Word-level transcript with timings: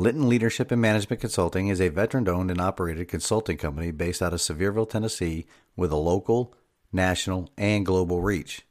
Linton 0.00 0.30
Leadership 0.30 0.70
and 0.70 0.80
Management 0.80 1.20
Consulting 1.20 1.68
is 1.68 1.78
a 1.78 1.90
veteran 1.90 2.26
owned 2.26 2.50
and 2.50 2.58
operated 2.58 3.06
consulting 3.06 3.58
company 3.58 3.90
based 3.90 4.22
out 4.22 4.32
of 4.32 4.40
Sevierville, 4.40 4.88
Tennessee, 4.88 5.44
with 5.76 5.92
a 5.92 5.96
local, 5.96 6.54
national, 6.90 7.50
and 7.58 7.84
global 7.84 8.22
reach. 8.22 8.62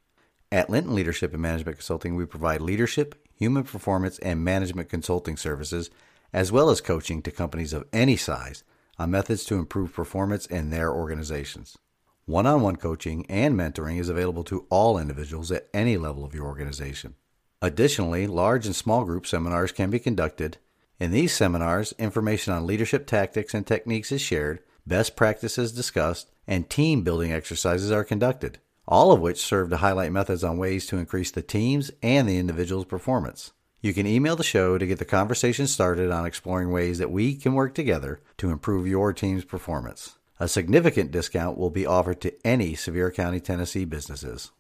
At 0.51 0.72
Linton 0.72 0.96
Leadership 0.96 1.31
and 1.31 1.42
Management 1.44 1.78
Consulting, 1.78 2.15
we 2.15 2.26
provide 2.26 2.62
leadership, 2.62 3.13
human 3.36 3.63
performance, 3.63 4.18
and 4.18 4.44
management 4.44 4.90
consulting 4.90 5.37
services, 5.37 5.92
as 6.33 6.51
well 6.51 6.72
as 6.72 6.81
coaching 6.81 7.22
to 7.22 7.29
companies 7.29 7.73
of 7.73 7.87
any 7.94 8.15
size 8.15 8.64
on 8.97 9.12
methods 9.12 9.46
to 9.46 9.59
improve 9.59 9.94
performance 9.94 10.47
in 10.47 10.72
their 10.72 10.91
organizations. 10.91 11.77
One 12.26 12.47
on 12.47 12.62
one 12.62 12.77
coaching 12.77 13.27
and 13.29 13.54
mentoring 13.54 14.00
is 14.00 14.09
available 14.09 14.46
to 14.46 14.65
all 14.72 14.97
individuals 14.97 15.51
at 15.51 15.68
any 15.76 15.96
level 15.96 16.26
of 16.26 16.34
your 16.34 16.48
organization. 16.48 17.14
Additionally, 17.62 18.26
large 18.26 18.66
and 18.66 18.76
small 18.76 19.05
group 19.05 19.27
seminars 19.27 19.72
can 19.72 19.91
be 19.91 20.00
conducted. 20.00 20.58
In 20.99 21.12
these 21.12 21.34
seminars, 21.34 21.94
information 21.98 22.52
on 22.52 22.67
leadership 22.67 23.08
tactics 23.08 23.53
and 23.53 23.66
techniques 23.66 24.12
is 24.12 24.20
shared, 24.20 24.59
best 24.85 25.16
practices 25.16 25.72
discussed, 25.72 26.30
and 26.45 26.70
team 26.70 27.03
building 27.03 27.31
exercises 27.31 27.89
are 27.89 28.03
conducted, 28.03 28.59
all 28.85 29.13
of 29.13 29.22
which 29.22 29.41
serve 29.41 29.70
to 29.70 29.77
highlight 29.77 30.12
methods 30.12 30.44
on 30.44 30.58
ways 30.58 30.88
to 30.88 30.98
increase 30.98 31.31
the 31.31 31.41
team's 31.41 31.89
and 32.03 32.27
the 32.27 32.38
individual's 32.38 32.84
performance. 32.84 33.53
You 33.80 33.94
can 33.94 34.05
email 34.05 34.35
the 34.35 34.44
show 34.44 34.77
to 34.77 34.85
get 34.85 34.99
the 34.99 35.05
conversation 35.05 35.67
started 35.67 36.12
on 36.12 36.25
exploring 36.25 36.70
ways 36.70 36.98
that 36.98 37.11
we 37.11 37.34
can 37.36 37.53
work 37.53 37.73
together 37.73 38.20
to 38.36 38.50
improve 38.50 38.86
your 38.86 39.13
team's 39.13 39.45
performance. 39.45 40.17
A 40.38 40.50
significant 40.50 41.11
discount 41.11 41.58
will 41.58 41.70
be 41.70 41.86
offered 41.86 42.20
to 42.22 42.34
any 42.45 42.75
Sevier 42.75 43.09
County, 43.09 43.39
Tennessee 43.39 43.86
businesses. 43.86 44.52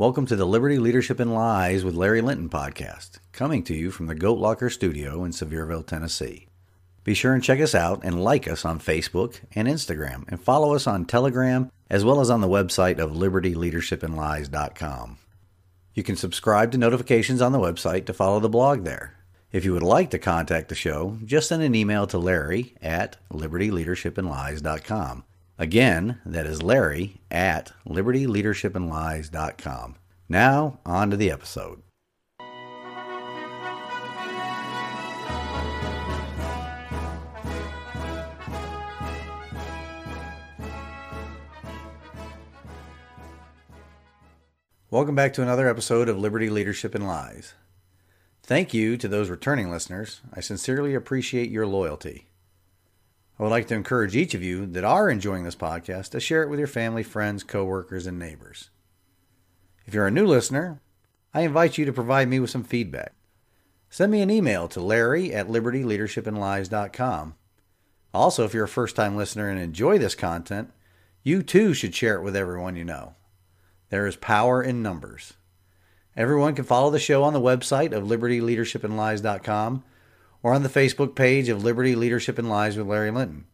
Welcome 0.00 0.24
to 0.28 0.36
the 0.36 0.46
Liberty 0.46 0.78
Leadership 0.78 1.20
and 1.20 1.34
Lies 1.34 1.84
with 1.84 1.94
Larry 1.94 2.22
Linton 2.22 2.48
podcast, 2.48 3.18
coming 3.32 3.62
to 3.64 3.74
you 3.74 3.90
from 3.90 4.06
the 4.06 4.14
Goat 4.14 4.38
Locker 4.38 4.70
studio 4.70 5.24
in 5.24 5.32
Sevierville, 5.32 5.86
Tennessee. 5.86 6.46
Be 7.04 7.12
sure 7.12 7.34
and 7.34 7.44
check 7.44 7.60
us 7.60 7.74
out 7.74 8.00
and 8.02 8.24
like 8.24 8.48
us 8.48 8.64
on 8.64 8.80
Facebook 8.80 9.40
and 9.54 9.68
Instagram, 9.68 10.26
and 10.28 10.40
follow 10.40 10.74
us 10.74 10.86
on 10.86 11.04
Telegram 11.04 11.70
as 11.90 12.02
well 12.02 12.22
as 12.22 12.30
on 12.30 12.40
the 12.40 12.48
website 12.48 12.98
of 12.98 13.10
libertyleadershipandlies.com. 13.10 15.18
You 15.92 16.02
can 16.02 16.16
subscribe 16.16 16.72
to 16.72 16.78
notifications 16.78 17.42
on 17.42 17.52
the 17.52 17.58
website 17.58 18.06
to 18.06 18.14
follow 18.14 18.40
the 18.40 18.48
blog 18.48 18.84
there. 18.84 19.18
If 19.52 19.66
you 19.66 19.74
would 19.74 19.82
like 19.82 20.08
to 20.12 20.18
contact 20.18 20.70
the 20.70 20.74
show, 20.74 21.18
just 21.26 21.48
send 21.48 21.62
an 21.62 21.74
email 21.74 22.06
to 22.06 22.16
Larry 22.16 22.74
at 22.80 23.18
libertyleadershipandlies.com. 23.30 25.24
Again, 25.60 26.18
that 26.24 26.46
is 26.46 26.62
Larry 26.62 27.20
at 27.30 27.72
libertyleadershipandlies.com. 27.86 29.96
Now, 30.26 30.80
on 30.86 31.10
to 31.10 31.18
the 31.18 31.30
episode. 31.30 31.82
Welcome 44.90 45.14
back 45.14 45.34
to 45.34 45.42
another 45.42 45.68
episode 45.68 46.08
of 46.08 46.16
Liberty 46.16 46.48
Leadership 46.48 46.94
and 46.94 47.06
Lies. 47.06 47.52
Thank 48.42 48.72
you 48.72 48.96
to 48.96 49.08
those 49.08 49.28
returning 49.28 49.70
listeners. 49.70 50.22
I 50.32 50.40
sincerely 50.40 50.94
appreciate 50.94 51.50
your 51.50 51.66
loyalty. 51.66 52.29
I 53.40 53.42
would 53.42 53.48
like 53.48 53.68
to 53.68 53.74
encourage 53.74 54.14
each 54.14 54.34
of 54.34 54.42
you 54.42 54.66
that 54.66 54.84
are 54.84 55.08
enjoying 55.08 55.44
this 55.44 55.56
podcast 55.56 56.10
to 56.10 56.20
share 56.20 56.42
it 56.42 56.50
with 56.50 56.58
your 56.58 56.68
family, 56.68 57.02
friends, 57.02 57.42
coworkers, 57.42 58.06
and 58.06 58.18
neighbors. 58.18 58.68
If 59.86 59.94
you're 59.94 60.06
a 60.06 60.10
new 60.10 60.26
listener, 60.26 60.82
I 61.32 61.40
invite 61.40 61.78
you 61.78 61.86
to 61.86 61.92
provide 61.92 62.28
me 62.28 62.38
with 62.38 62.50
some 62.50 62.64
feedback. 62.64 63.14
Send 63.88 64.12
me 64.12 64.20
an 64.20 64.30
email 64.30 64.68
to 64.68 64.82
larry 64.82 65.32
at 65.32 65.48
libertyleadershipandlies.com. 65.48 67.34
Also, 68.12 68.44
if 68.44 68.52
you're 68.52 68.64
a 68.64 68.68
first 68.68 68.94
time 68.94 69.16
listener 69.16 69.48
and 69.48 69.58
enjoy 69.58 69.96
this 69.96 70.14
content, 70.14 70.70
you 71.22 71.42
too 71.42 71.72
should 71.72 71.94
share 71.94 72.16
it 72.16 72.22
with 72.22 72.36
everyone 72.36 72.76
you 72.76 72.84
know. 72.84 73.14
There 73.88 74.06
is 74.06 74.16
power 74.16 74.62
in 74.62 74.82
numbers. 74.82 75.32
Everyone 76.14 76.54
can 76.54 76.66
follow 76.66 76.90
the 76.90 76.98
show 76.98 77.22
on 77.22 77.32
the 77.32 77.40
website 77.40 77.92
of 77.92 78.04
libertyleadershipandlies.com 78.04 79.82
or 80.42 80.54
on 80.54 80.62
the 80.62 80.68
Facebook 80.68 81.14
page 81.14 81.48
of 81.48 81.64
Liberty 81.64 81.94
Leadership 81.94 82.38
and 82.38 82.48
Lies 82.48 82.76
with 82.76 82.86
Larry 82.86 83.10
Linton. 83.10 83.44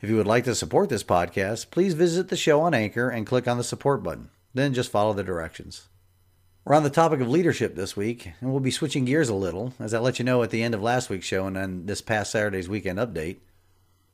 If 0.00 0.10
you 0.10 0.16
would 0.16 0.26
like 0.26 0.44
to 0.44 0.54
support 0.54 0.88
this 0.88 1.04
podcast, 1.04 1.70
please 1.70 1.94
visit 1.94 2.28
the 2.28 2.36
show 2.36 2.60
on 2.60 2.74
Anchor 2.74 3.08
and 3.08 3.26
click 3.26 3.46
on 3.46 3.56
the 3.56 3.64
support 3.64 4.02
button. 4.02 4.30
Then 4.52 4.74
just 4.74 4.90
follow 4.90 5.12
the 5.12 5.22
directions. 5.22 5.88
We're 6.64 6.74
on 6.74 6.82
the 6.82 6.90
topic 6.90 7.20
of 7.20 7.28
leadership 7.28 7.74
this 7.74 7.96
week, 7.96 8.30
and 8.40 8.50
we'll 8.50 8.60
be 8.60 8.70
switching 8.70 9.04
gears 9.04 9.28
a 9.28 9.34
little, 9.34 9.74
as 9.80 9.94
I 9.94 9.98
let 9.98 10.18
you 10.18 10.24
know 10.24 10.42
at 10.42 10.50
the 10.50 10.62
end 10.62 10.74
of 10.74 10.82
last 10.82 11.10
week's 11.10 11.26
show 11.26 11.46
and 11.46 11.56
on 11.56 11.86
this 11.86 12.00
past 12.00 12.30
Saturday's 12.30 12.68
weekend 12.68 12.98
update. 12.98 13.38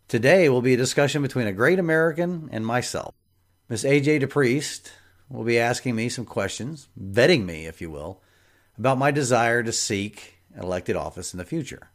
Today 0.09 0.49
will 0.49 0.63
be 0.63 0.73
a 0.73 0.79
discussion 0.79 1.21
between 1.21 1.47
a 1.47 1.53
great 1.53 1.79
American 1.79 2.49
and 2.53 2.65
myself. 2.65 3.15
Miss 3.69 3.85
AJ 3.85 4.23
DePriest 4.23 4.91
will 5.29 5.45
be 5.45 5.59
asking 5.59 5.95
me 5.95 6.09
some 6.09 6.25
questions, 6.25 6.89
vetting 6.99 7.45
me, 7.45 7.67
if 7.67 7.83
you 7.83 7.91
will, 7.91 8.23
about 8.79 8.97
my 8.97 9.11
desire 9.11 9.63
to 9.63 9.73
seek 9.73 10.38
elected 10.59 10.97
office 10.97 11.33
in 11.33 11.39
the 11.39 11.45
future. 11.45 11.91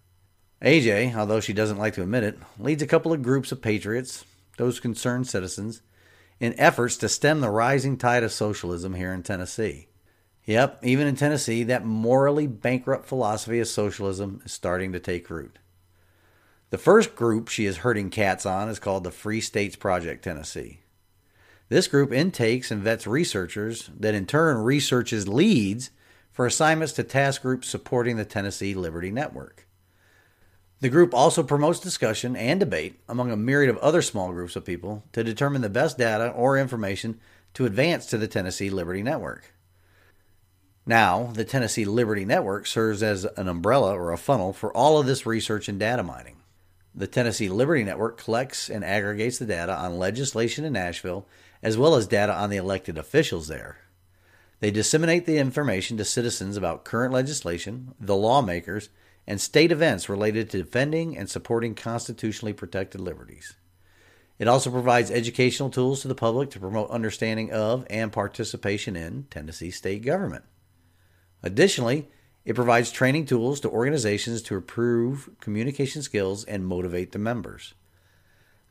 AJ, 0.61 1.15
although 1.15 1.39
she 1.39 1.53
doesn't 1.53 1.77
like 1.77 1.93
to 1.95 2.01
admit 2.01 2.23
it, 2.23 2.39
leads 2.57 2.81
a 2.81 2.87
couple 2.87 3.11
of 3.11 3.21
groups 3.21 3.51
of 3.51 3.61
patriots, 3.61 4.23
those 4.57 4.79
concerned 4.79 5.27
citizens, 5.27 5.81
in 6.39 6.57
efforts 6.59 6.97
to 6.97 7.09
stem 7.09 7.41
the 7.41 7.49
rising 7.49 7.97
tide 7.97 8.23
of 8.23 8.31
socialism 8.31 8.93
here 8.93 9.13
in 9.13 9.23
Tennessee. 9.23 9.87
Yep, 10.45 10.79
even 10.83 11.07
in 11.07 11.15
Tennessee, 11.15 11.63
that 11.63 11.85
morally 11.85 12.47
bankrupt 12.47 13.05
philosophy 13.05 13.59
of 13.59 13.67
socialism 13.67 14.41
is 14.45 14.51
starting 14.51 14.91
to 14.93 14.99
take 14.99 15.29
root. 15.29 15.59
The 16.69 16.77
first 16.77 17.15
group 17.15 17.49
she 17.49 17.65
is 17.65 17.77
herding 17.77 18.09
cats 18.09 18.45
on 18.45 18.67
is 18.67 18.79
called 18.79 19.03
the 19.03 19.11
Free 19.11 19.41
States 19.41 19.75
Project 19.75 20.23
Tennessee. 20.23 20.79
This 21.69 21.87
group 21.87 22.11
intakes 22.11 22.71
and 22.71 22.81
vets 22.81 23.07
researchers 23.07 23.89
that 23.97 24.15
in 24.15 24.25
turn 24.25 24.57
researches 24.57 25.27
leads 25.27 25.91
for 26.33 26.45
assignments 26.45 26.91
to 26.93 27.03
task 27.03 27.43
groups 27.43 27.69
supporting 27.69 28.17
the 28.17 28.25
Tennessee 28.25 28.73
Liberty 28.73 29.11
Network. 29.11 29.67
The 30.81 30.89
group 30.89 31.13
also 31.13 31.43
promotes 31.43 31.79
discussion 31.79 32.35
and 32.35 32.59
debate 32.59 32.99
among 33.07 33.31
a 33.31 33.37
myriad 33.37 33.69
of 33.69 33.77
other 33.77 34.01
small 34.01 34.33
groups 34.33 34.57
of 34.57 34.65
people 34.65 35.05
to 35.13 35.23
determine 35.23 35.61
the 35.61 35.69
best 35.69 35.97
data 35.97 36.29
or 36.31 36.57
information 36.57 37.21
to 37.53 37.65
advance 37.65 38.07
to 38.07 38.17
the 38.17 38.27
Tennessee 38.27 38.69
Liberty 38.69 39.01
Network. 39.01 39.53
Now, 40.85 41.31
the 41.33 41.45
Tennessee 41.45 41.85
Liberty 41.85 42.25
Network 42.25 42.67
serves 42.67 43.01
as 43.01 43.23
an 43.23 43.47
umbrella 43.47 43.95
or 43.97 44.11
a 44.11 44.17
funnel 44.17 44.51
for 44.51 44.75
all 44.75 44.99
of 44.99 45.05
this 45.05 45.25
research 45.25 45.69
and 45.69 45.79
data 45.79 46.03
mining. 46.03 46.37
The 46.93 47.07
Tennessee 47.07 47.47
Liberty 47.47 47.83
Network 47.83 48.17
collects 48.17 48.69
and 48.69 48.83
aggregates 48.83 49.37
the 49.37 49.45
data 49.45 49.73
on 49.73 49.97
legislation 49.97 50.65
in 50.65 50.73
Nashville 50.73 51.25
as 51.61 51.77
well 51.77 51.95
as 51.95 52.07
data 52.07 52.33
on 52.33 52.49
the 52.49 52.57
elected 52.57 52.97
officials 52.97 53.47
there. 53.47 53.77
They 54.63 54.71
disseminate 54.71 55.25
the 55.25 55.39
information 55.39 55.97
to 55.97 56.05
citizens 56.05 56.55
about 56.55 56.85
current 56.85 57.13
legislation, 57.13 57.95
the 57.99 58.15
lawmakers, 58.15 58.87
and 59.27 59.41
state 59.41 59.73
events 59.73 60.07
related 60.07 60.49
to 60.49 60.63
defending 60.63 61.17
and 61.17 61.29
supporting 61.29 61.75
constitutionally 61.75 62.53
protected 62.53 63.01
liberties. 63.01 63.57
It 64.39 64.47
also 64.47 64.71
provides 64.71 65.11
educational 65.11 65.69
tools 65.69 66.01
to 66.01 66.07
the 66.07 66.15
public 66.15 66.49
to 66.51 66.61
promote 66.61 66.89
understanding 66.91 67.51
of 67.51 67.85
and 67.89 68.09
participation 68.09 68.95
in 68.95 69.25
Tennessee 69.29 69.69
state 69.69 70.01
government. 70.01 70.45
Additionally, 71.43 72.07
it 72.45 72.55
provides 72.55 72.89
training 72.89 73.25
tools 73.25 73.59
to 73.59 73.69
organizations 73.69 74.41
to 74.43 74.55
improve 74.55 75.29
communication 75.41 76.01
skills 76.01 76.45
and 76.45 76.65
motivate 76.65 77.11
the 77.11 77.19
members. 77.19 77.73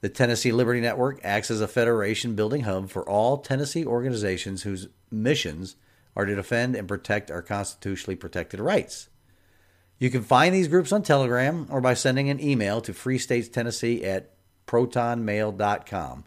The 0.00 0.08
Tennessee 0.08 0.52
Liberty 0.52 0.80
Network 0.80 1.20
acts 1.22 1.50
as 1.50 1.60
a 1.60 1.68
federation 1.68 2.34
building 2.34 2.62
hub 2.62 2.88
for 2.88 3.06
all 3.06 3.36
Tennessee 3.36 3.84
organizations 3.84 4.62
whose 4.62 4.88
missions 5.12 5.76
are 6.16 6.24
to 6.24 6.34
defend 6.34 6.74
and 6.76 6.88
protect 6.88 7.30
our 7.30 7.42
constitutionally 7.42 8.16
protected 8.16 8.60
rights. 8.60 9.08
You 9.98 10.10
can 10.10 10.22
find 10.22 10.54
these 10.54 10.68
groups 10.68 10.92
on 10.92 11.02
Telegram 11.02 11.66
or 11.70 11.80
by 11.80 11.94
sending 11.94 12.28
an 12.28 12.40
email 12.40 12.80
to 12.80 12.92
Free 12.92 13.18
States 13.18 13.48
Tennessee 13.48 14.04
at 14.04 14.34
protonmail.com. 14.66 16.24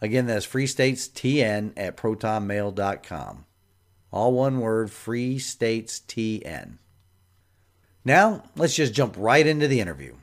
Again, 0.00 0.26
that's 0.26 0.44
Free 0.44 0.66
States 0.66 1.08
TN 1.08 1.72
at 1.76 1.96
protonmail.com. 1.96 3.44
All 4.10 4.32
one 4.32 4.60
word, 4.60 4.90
Free 4.90 5.38
States 5.38 6.00
TN. 6.00 6.78
Now, 8.04 8.44
let's 8.56 8.74
just 8.74 8.92
jump 8.92 9.14
right 9.16 9.46
into 9.46 9.66
the 9.66 9.80
interview. 9.80 10.14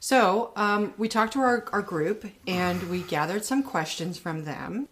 So, 0.00 0.52
um, 0.56 0.94
we 0.96 1.08
talked 1.08 1.34
to 1.34 1.40
our, 1.40 1.66
our 1.72 1.82
group 1.82 2.24
and 2.46 2.82
we 2.90 3.02
gathered 3.02 3.44
some 3.44 3.62
questions 3.62 4.18
from 4.18 4.44
them. 4.44 4.88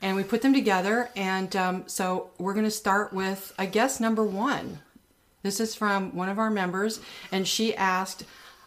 And 0.00 0.16
we 0.16 0.24
put 0.24 0.42
them 0.42 0.52
together. 0.52 1.10
And 1.16 1.54
um, 1.56 1.84
so 1.86 2.30
we're 2.38 2.54
going 2.54 2.64
to 2.64 2.70
start 2.70 3.12
with, 3.12 3.52
I 3.58 3.66
guess, 3.66 4.00
number 4.00 4.24
one. 4.24 4.80
This 5.42 5.60
is 5.60 5.74
from 5.74 6.14
one 6.14 6.28
of 6.28 6.38
our 6.38 6.50
members, 6.50 7.00
and 7.30 7.46
she 7.46 7.74
asked 7.74 8.24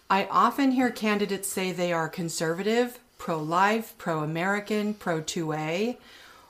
I 0.09 0.25
often 0.25 0.71
hear 0.71 0.89
candidates 0.89 1.47
say 1.47 1.71
they 1.71 1.93
are 1.93 2.09
conservative, 2.09 2.99
pro 3.17 3.41
life, 3.41 3.93
pro 3.97 4.19
American, 4.19 4.93
pro 4.93 5.21
2A. 5.21 5.95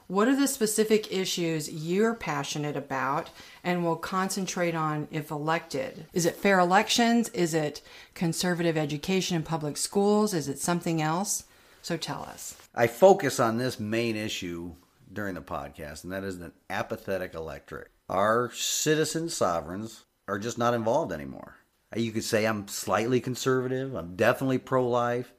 What 0.07 0.27
are 0.27 0.35
the 0.35 0.47
specific 0.47 1.13
issues 1.13 1.71
you're 1.71 2.15
passionate 2.15 2.75
about 2.75 3.29
and 3.63 3.83
will 3.83 3.97
concentrate 3.97 4.73
on 4.73 5.07
if 5.11 5.29
elected? 5.29 6.07
Is 6.11 6.25
it 6.25 6.37
fair 6.37 6.59
elections? 6.59 7.29
Is 7.29 7.53
it 7.53 7.81
conservative 8.15 8.77
education 8.77 9.37
in 9.37 9.43
public 9.43 9.77
schools? 9.77 10.33
Is 10.33 10.49
it 10.49 10.57
something 10.57 10.99
else? 10.99 11.43
So 11.83 11.97
tell 11.97 12.23
us. 12.23 12.60
I 12.73 12.87
focus 12.87 13.39
on 13.39 13.57
this 13.57 13.79
main 13.79 14.15
issue 14.15 14.75
during 15.11 15.35
the 15.35 15.41
podcast, 15.41 16.03
and 16.03 16.13
that 16.13 16.23
is 16.23 16.37
an 16.37 16.53
apathetic 16.69 17.33
electorate. 17.33 17.91
Our 18.07 18.49
citizen 18.53 19.27
sovereigns 19.29 20.05
are 20.27 20.39
just 20.39 20.57
not 20.57 20.73
involved 20.73 21.11
anymore. 21.11 21.57
You 21.95 22.13
could 22.13 22.23
say 22.23 22.45
I'm 22.45 22.69
slightly 22.69 23.19
conservative. 23.19 23.93
I'm 23.93 24.15
definitely 24.15 24.57
pro 24.57 24.87
life. 24.87 25.33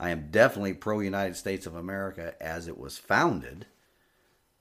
I 0.00 0.10
am 0.10 0.30
definitely 0.30 0.72
pro 0.74 1.00
United 1.00 1.36
States 1.36 1.66
of 1.66 1.74
America 1.74 2.34
as 2.40 2.68
it 2.68 2.78
was 2.78 2.96
founded, 2.96 3.66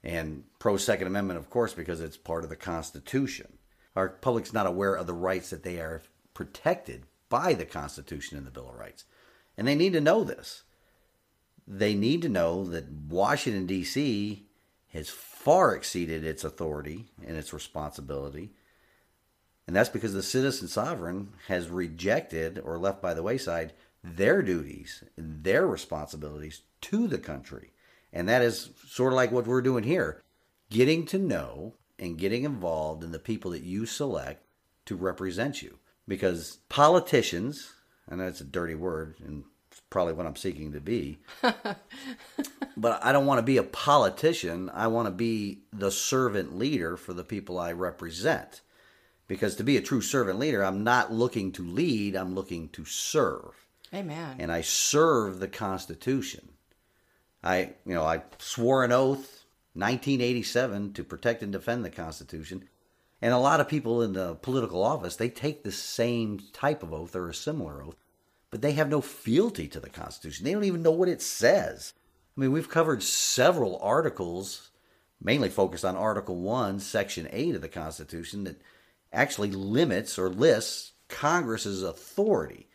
and 0.04 0.44
pro 0.60 0.76
Second 0.76 1.08
Amendment, 1.08 1.40
of 1.40 1.50
course, 1.50 1.74
because 1.74 2.02
it's 2.02 2.18
part 2.18 2.44
of 2.44 2.50
the 2.50 2.56
Constitution. 2.56 3.58
Our 3.96 4.10
public's 4.10 4.54
not 4.54 4.68
aware 4.68 4.96
of 4.96 5.08
the 5.08 5.14
rights 5.14 5.50
that 5.52 5.64
they 5.64 5.80
are 5.80 6.02
protected 6.34 7.04
by 7.30 7.54
the 7.54 7.66
Constitution 7.66 8.38
and 8.38 8.46
the 8.46 8.52
Bill 8.52 8.70
of 8.70 8.76
Rights. 8.76 9.06
And 9.58 9.68
they 9.68 9.76
need 9.76 9.94
to 9.94 10.02
know 10.02 10.24
this. 10.24 10.64
They 11.68 11.94
need 11.96 12.22
to 12.22 12.30
know 12.30 12.64
that 12.66 12.90
Washington, 12.90 13.66
D.C. 13.66 14.46
has 14.94 15.10
far 15.10 15.76
exceeded 15.76 16.24
its 16.24 16.44
authority 16.44 17.06
and 17.26 17.36
its 17.36 17.54
responsibility 17.54 18.52
and 19.68 19.76
that's 19.76 19.90
because 19.90 20.14
the 20.14 20.24
citizen 20.24 20.70
sovereign 20.70 21.34
has 21.48 21.68
rejected 21.68 22.58
or 22.58 22.78
left 22.78 23.02
by 23.02 23.14
the 23.14 23.24
wayside 23.24 23.74
their 24.02 24.42
duties, 24.42 25.04
their 25.18 25.68
responsibilities 25.68 26.62
to 26.82 27.08
the 27.08 27.18
country. 27.18 27.74
And 28.14 28.30
that 28.30 28.42
is 28.42 28.70
sort 28.88 29.12
of 29.12 29.18
like 29.18 29.32
what 29.32 29.46
we're 29.46 29.62
doing 29.62 29.84
here 29.84 30.24
getting 30.70 31.06
to 31.08 31.18
know 31.18 31.74
and 32.00 32.18
getting 32.18 32.44
involved 32.44 33.04
in 33.04 33.12
the 33.12 33.20
people 33.20 33.52
that 33.52 33.64
you 33.64 33.86
select 33.86 34.46
to 34.86 34.96
represent 34.96 35.62
you. 35.62 35.80
Because 36.08 36.60
politicians, 36.70 37.74
I 38.10 38.16
know 38.16 38.28
it's 38.28 38.42
a 38.42 38.46
dirty 38.46 38.76
word 38.76 39.16
and 39.26 39.44
probably 39.90 40.14
what 40.14 40.26
I'm 40.26 40.36
seeking 40.36 40.74
to 40.74 40.82
be, 40.82 41.20
but 41.42 43.00
I 43.04 43.12
don't 43.12 43.26
want 43.26 43.40
to 43.40 43.44
be 43.44 43.58
a 43.58 43.64
politician. 43.64 44.70
I 44.74 44.88
want 44.88 45.08
to 45.08 45.12
be 45.12 45.64
the 45.72 45.92
servant 45.92 46.58
leader 46.58 46.98
for 46.98 47.14
the 47.14 47.24
people 47.24 47.60
I 47.60 47.72
represent. 47.72 48.62
Because 49.28 49.56
to 49.56 49.64
be 49.64 49.76
a 49.76 49.82
true 49.82 50.02
servant 50.02 50.40
leader, 50.40 50.64
I'm 50.64 50.84
not 50.84 51.12
looking 51.12 51.52
to 51.54 51.64
lead, 51.64 52.16
I'm 52.16 52.34
looking 52.34 52.70
to 52.70 52.86
serve. 52.86 53.68
Amen. 53.94 54.38
And 54.40 54.52
I 54.52 54.62
serve 54.62 55.40
the 55.40 55.48
Constitution. 55.48 56.50
I, 57.44 57.74
you 57.86 57.94
know, 57.94 58.04
I 58.04 58.24
swore 58.40 58.84
an 58.84 58.92
oath 58.92 59.46
1987 59.74 60.94
to 60.94 61.04
protect 61.04 61.44
and 61.44 61.52
defend 61.52 61.86
the 61.86 61.90
Constitution. 61.90 62.68
And 63.22 63.34
a 63.34 63.38
lot 63.38 63.60
of 63.60 63.68
people 63.68 64.02
in 64.02 64.14
the 64.14 64.36
political 64.36 64.84
office, 64.84 65.16
they 65.16 65.30
take 65.30 65.64
the 65.64 65.72
same 65.72 66.40
type 66.52 66.82
of 66.82 66.94
oath 66.94 67.16
or 67.16 67.30
a 67.30 67.34
similar 67.34 67.84
oath, 67.84 67.96
but 68.52 68.62
they 68.62 68.74
have 68.74 68.90
no 68.90 69.02
fealty 69.02 69.68
to 69.68 69.80
the 69.80 69.90
Constitution. 69.90 70.46
They 70.46 70.54
don't 70.54 70.64
even 70.64 70.84
know 70.84 70.92
what 70.92 71.10
it 71.10 71.22
says. 71.22 71.94
I 72.36 72.42
mean, 72.42 72.52
we've 72.52 72.70
covered 72.70 73.04
several 73.04 73.80
articles, 73.82 74.72
mainly 75.22 75.50
focused 75.50 75.84
on 75.84 75.96
Article 75.96 76.36
1, 76.36 76.80
Section 76.80 77.28
8 77.32 77.56
of 77.56 77.62
the 77.62 77.68
Constitution, 77.68 78.44
that 78.46 78.62
actually 79.12 79.52
limits 79.52 80.18
or 80.18 80.30
lists 80.30 80.94
Congress's 81.10 81.84
authority. 81.84 82.68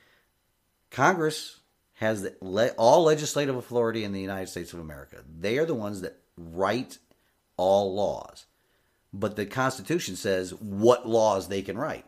Congress 0.90 1.60
has 1.94 2.22
the, 2.22 2.74
all 2.76 3.04
legislative 3.04 3.56
authority 3.56 4.04
in 4.04 4.12
the 4.12 4.20
United 4.20 4.48
States 4.48 4.72
of 4.72 4.80
America. 4.80 5.18
They 5.38 5.58
are 5.58 5.64
the 5.64 5.74
ones 5.74 6.00
that 6.00 6.18
write 6.36 6.98
all 7.56 7.94
laws. 7.94 8.46
But 9.12 9.36
the 9.36 9.46
Constitution 9.46 10.16
says 10.16 10.52
what 10.54 11.08
laws 11.08 11.48
they 11.48 11.62
can 11.62 11.78
write. 11.78 12.06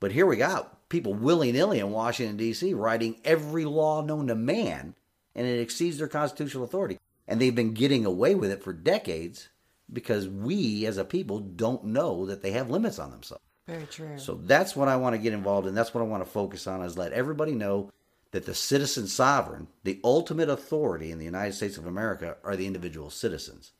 But 0.00 0.12
here 0.12 0.26
we 0.26 0.36
got 0.36 0.77
people 0.88 1.14
willy 1.14 1.52
nilly 1.52 1.80
in 1.80 1.90
Washington, 1.90 2.36
D.C., 2.36 2.74
writing 2.74 3.20
every 3.24 3.64
law 3.64 4.02
known 4.02 4.28
to 4.28 4.34
man, 4.34 4.94
and 5.34 5.46
it 5.46 5.60
exceeds 5.60 5.98
their 5.98 6.08
constitutional 6.08 6.64
authority. 6.64 6.98
And 7.26 7.40
they've 7.40 7.54
been 7.54 7.74
getting 7.74 8.06
away 8.06 8.34
with 8.34 8.50
it 8.50 8.62
for 8.62 8.72
decades 8.72 9.48
because 9.92 10.28
we 10.28 10.86
as 10.86 10.96
a 10.96 11.04
people 11.04 11.40
don't 11.40 11.84
know 11.84 12.26
that 12.26 12.42
they 12.42 12.52
have 12.52 12.70
limits 12.70 12.98
on 12.98 13.10
themselves. 13.10 13.42
Very 13.66 13.86
true. 13.86 14.18
So 14.18 14.34
that's 14.34 14.74
what 14.74 14.88
I 14.88 14.96
want 14.96 15.14
to 15.14 15.20
get 15.22 15.34
involved 15.34 15.66
in. 15.66 15.74
That's 15.74 15.92
what 15.92 16.00
I 16.00 16.06
want 16.06 16.24
to 16.24 16.30
focus 16.30 16.66
on 16.66 16.82
is 16.82 16.96
let 16.96 17.12
everybody 17.12 17.52
know 17.52 17.92
that 18.30 18.46
the 18.46 18.54
citizen 18.54 19.06
sovereign, 19.06 19.68
the 19.84 20.00
ultimate 20.02 20.48
authority 20.48 21.10
in 21.10 21.18
the 21.18 21.24
United 21.24 21.52
States 21.52 21.76
of 21.76 21.86
America, 21.86 22.36
are 22.44 22.56
the 22.56 22.66
individual 22.66 23.10
citizens. 23.10 23.72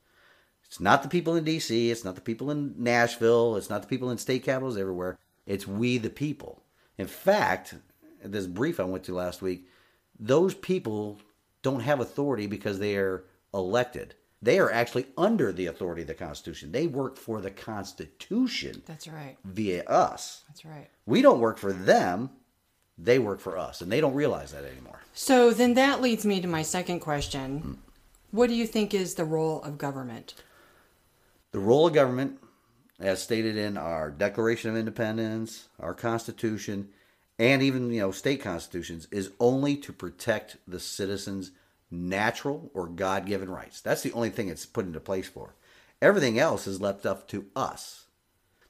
It's 0.65 0.79
not 0.79 1.01
the 1.01 1.09
people 1.09 1.35
in 1.35 1.43
D.C., 1.43 1.89
it's 1.89 2.05
not 2.05 2.13
the 2.13 2.21
people 2.21 2.51
in 2.51 2.75
Nashville, 2.77 3.55
it's 3.55 3.71
not 3.71 3.81
the 3.81 3.87
people 3.87 4.11
in 4.11 4.19
state 4.19 4.43
capitals 4.43 4.77
everywhere. 4.77 5.17
It's 5.47 5.65
we, 5.65 5.97
the 5.97 6.11
people. 6.11 6.61
In 6.99 7.07
fact, 7.07 7.75
this 8.23 8.45
brief 8.45 8.79
I 8.79 8.83
went 8.83 9.05
to 9.05 9.15
last 9.15 9.41
week, 9.41 9.67
those 10.19 10.53
people 10.53 11.17
don't 11.61 11.79
have 11.79 12.01
authority 12.01 12.45
because 12.45 12.77
they 12.77 12.97
are 12.97 13.23
elected. 13.53 14.15
They 14.41 14.59
are 14.59 14.69
actually 14.69 15.07
under 15.17 15.53
the 15.53 15.67
authority 15.67 16.01
of 16.01 16.09
the 16.09 16.13
Constitution. 16.13 16.73
They 16.73 16.87
work 16.87 17.15
for 17.15 17.39
the 17.39 17.51
Constitution. 17.51 18.83
That's 18.85 19.07
right. 19.07 19.37
Via 19.45 19.85
us. 19.85 20.43
That's 20.49 20.65
right. 20.65 20.89
We 21.05 21.21
don't 21.21 21.39
work 21.39 21.57
for 21.57 21.71
them. 21.71 22.31
They 22.97 23.17
work 23.17 23.39
for 23.39 23.57
us, 23.57 23.79
and 23.79 23.89
they 23.89 24.01
don't 24.01 24.13
realize 24.13 24.51
that 24.51 24.65
anymore. 24.65 24.99
So 25.13 25.51
then 25.51 25.75
that 25.75 26.01
leads 26.01 26.25
me 26.25 26.41
to 26.41 26.47
my 26.49 26.63
second 26.63 26.99
question. 26.99 27.59
Hmm. 27.59 27.73
What 28.31 28.47
do 28.47 28.55
you 28.55 28.67
think 28.67 28.93
is 28.93 29.15
the 29.15 29.23
role 29.23 29.63
of 29.63 29.77
government? 29.77 30.35
The 31.51 31.59
role 31.59 31.87
of 31.87 31.93
government, 31.93 32.39
as 32.99 33.21
stated 33.21 33.55
in 33.55 33.77
our 33.77 34.11
Declaration 34.11 34.69
of 34.69 34.77
Independence, 34.77 35.69
our 35.79 35.93
Constitution, 35.93 36.89
and 37.37 37.61
even 37.61 37.91
you 37.91 38.01
know 38.01 38.11
state 38.11 38.41
constitutions, 38.41 39.07
is 39.11 39.31
only 39.39 39.77
to 39.77 39.93
protect 39.93 40.57
the 40.67 40.79
citizens' 40.79 41.51
natural 41.89 42.69
or 42.73 42.87
God 42.87 43.25
given 43.25 43.49
rights. 43.49 43.81
That's 43.81 44.03
the 44.03 44.11
only 44.11 44.29
thing 44.29 44.49
it's 44.49 44.65
put 44.65 44.85
into 44.85 44.99
place 44.99 45.27
for. 45.27 45.55
Everything 46.01 46.39
else 46.39 46.67
is 46.67 46.81
left 46.81 47.05
up 47.05 47.27
to 47.29 47.45
us. 47.55 48.05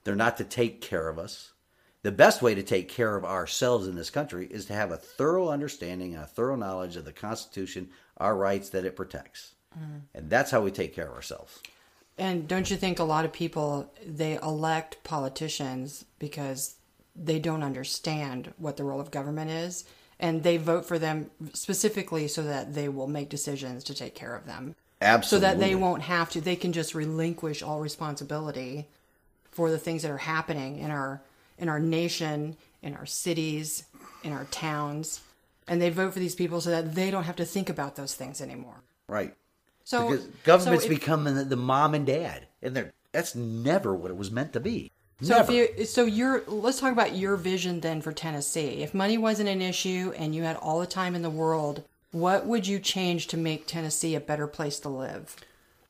They're 0.04 0.16
not 0.16 0.38
to 0.38 0.44
take 0.44 0.82
care 0.82 1.08
of 1.10 1.20
us. 1.20 1.54
The 2.02 2.12
best 2.12 2.42
way 2.42 2.56
to 2.56 2.64
take 2.64 2.88
care 2.88 3.18
of 3.18 3.26
ourselves 3.26 3.88
in 3.88 3.96
this 3.96 4.10
country 4.10 4.48
is 4.50 4.66
to 4.66 4.74
have 4.74 4.92
a 4.92 4.98
thorough 4.98 5.50
understanding 5.50 6.16
and 6.16 6.24
a 6.24 6.28
thorough 6.28 6.56
knowledge 6.56 6.96
of 6.96 7.04
the 7.04 7.12
Constitution, 7.12 7.90
our 8.18 8.38
rights 8.38 8.70
that 8.70 8.86
it 8.86 8.96
protects. 8.96 9.56
Mm. 9.78 10.02
And 10.16 10.30
that's 10.30 10.50
how 10.50 10.62
we 10.62 10.72
take 10.72 10.96
care 10.96 11.10
of 11.10 11.14
ourselves. 11.14 11.62
And 12.20 12.48
don't 12.48 12.70
you 12.70 12.78
think 12.78 13.00
a 13.00 13.04
lot 13.04 13.26
of 13.26 13.32
people 13.32 13.92
they 14.06 14.36
elect 14.36 15.04
politicians 15.04 16.06
because 16.20 16.76
they 17.16 17.40
don't 17.40 17.64
understand 17.64 18.54
what 18.58 18.78
the 18.78 18.84
role 18.84 19.00
of 19.00 19.10
government 19.10 19.50
is 19.50 19.86
and 20.20 20.44
they 20.44 20.58
vote 20.58 20.86
for 20.86 21.00
them 21.00 21.32
specifically 21.54 22.28
so 22.28 22.44
that 22.44 22.74
they 22.74 22.90
will 22.90 23.08
make 23.08 23.30
decisions 23.30 23.84
to 23.86 23.94
take 23.94 24.16
care 24.16 24.36
of 24.36 24.46
them. 24.46 24.76
Absolutely. 25.02 25.48
So 25.48 25.54
that 25.54 25.60
they 25.60 25.76
won't 25.76 26.02
have 26.04 26.30
to, 26.32 26.42
they 26.42 26.58
can 26.58 26.74
just 26.74 26.94
relinquish 26.94 27.64
all 27.64 27.80
responsibility 27.80 28.88
for 29.50 29.72
the 29.72 29.78
things 29.78 30.02
that 30.02 30.12
are 30.12 30.18
happening 30.18 30.80
in 30.80 30.92
our 30.92 31.22
in 31.58 31.68
our 31.68 31.80
nation, 31.80 32.56
in 32.82 32.96
our 32.96 33.06
cities, 33.06 33.84
in 34.24 34.32
our 34.32 34.46
towns, 34.46 35.22
and 35.68 35.82
they 35.82 35.90
vote 35.90 36.14
for 36.14 36.20
these 36.20 36.36
people 36.36 36.62
so 36.62 36.70
that 36.70 36.96
they 36.96 37.12
don't 37.12 37.26
have 37.26 37.36
to 37.36 37.46
think 37.46 37.70
about 37.70 37.98
those 37.98 38.16
things 38.16 38.42
anymore. 38.42 38.82
Right. 39.10 39.36
So 39.90 40.08
because 40.08 40.26
government's 40.44 40.86
so 40.86 40.92
if, 40.92 41.00
becoming 41.00 41.50
the 41.50 41.56
mom 41.56 41.96
and 41.96 42.06
dad, 42.06 42.46
and 42.62 42.76
they're 42.76 42.94
that's 43.12 43.34
never 43.34 43.96
what 43.96 44.12
it 44.12 44.18
was 44.18 44.30
meant 44.30 44.54
to 44.54 44.60
be. 44.60 44.92
So 45.20 45.36
Never. 45.36 45.52
if 45.52 45.78
you 45.80 45.86
so 45.86 46.06
you're 46.06 46.44
let's 46.46 46.80
talk 46.80 46.92
about 46.92 47.16
your 47.16 47.36
vision 47.36 47.80
then 47.80 48.00
for 48.00 48.12
Tennessee. 48.12 48.84
If 48.84 48.94
money 48.94 49.18
wasn't 49.18 49.50
an 49.50 49.64
issue 49.64 50.14
and 50.16 50.36
you 50.36 50.44
had 50.44 50.58
all 50.58 50.80
the 50.80 50.86
time 50.86 51.16
in 51.16 51.24
the 51.24 51.30
world, 51.32 51.86
what 52.12 52.46
would 52.46 52.68
you 52.68 52.78
change 52.78 53.26
to 53.30 53.38
make 53.38 53.66
Tennessee 53.66 54.14
a 54.14 54.20
better 54.20 54.46
place 54.46 54.80
to 54.82 54.90
live? 54.90 55.36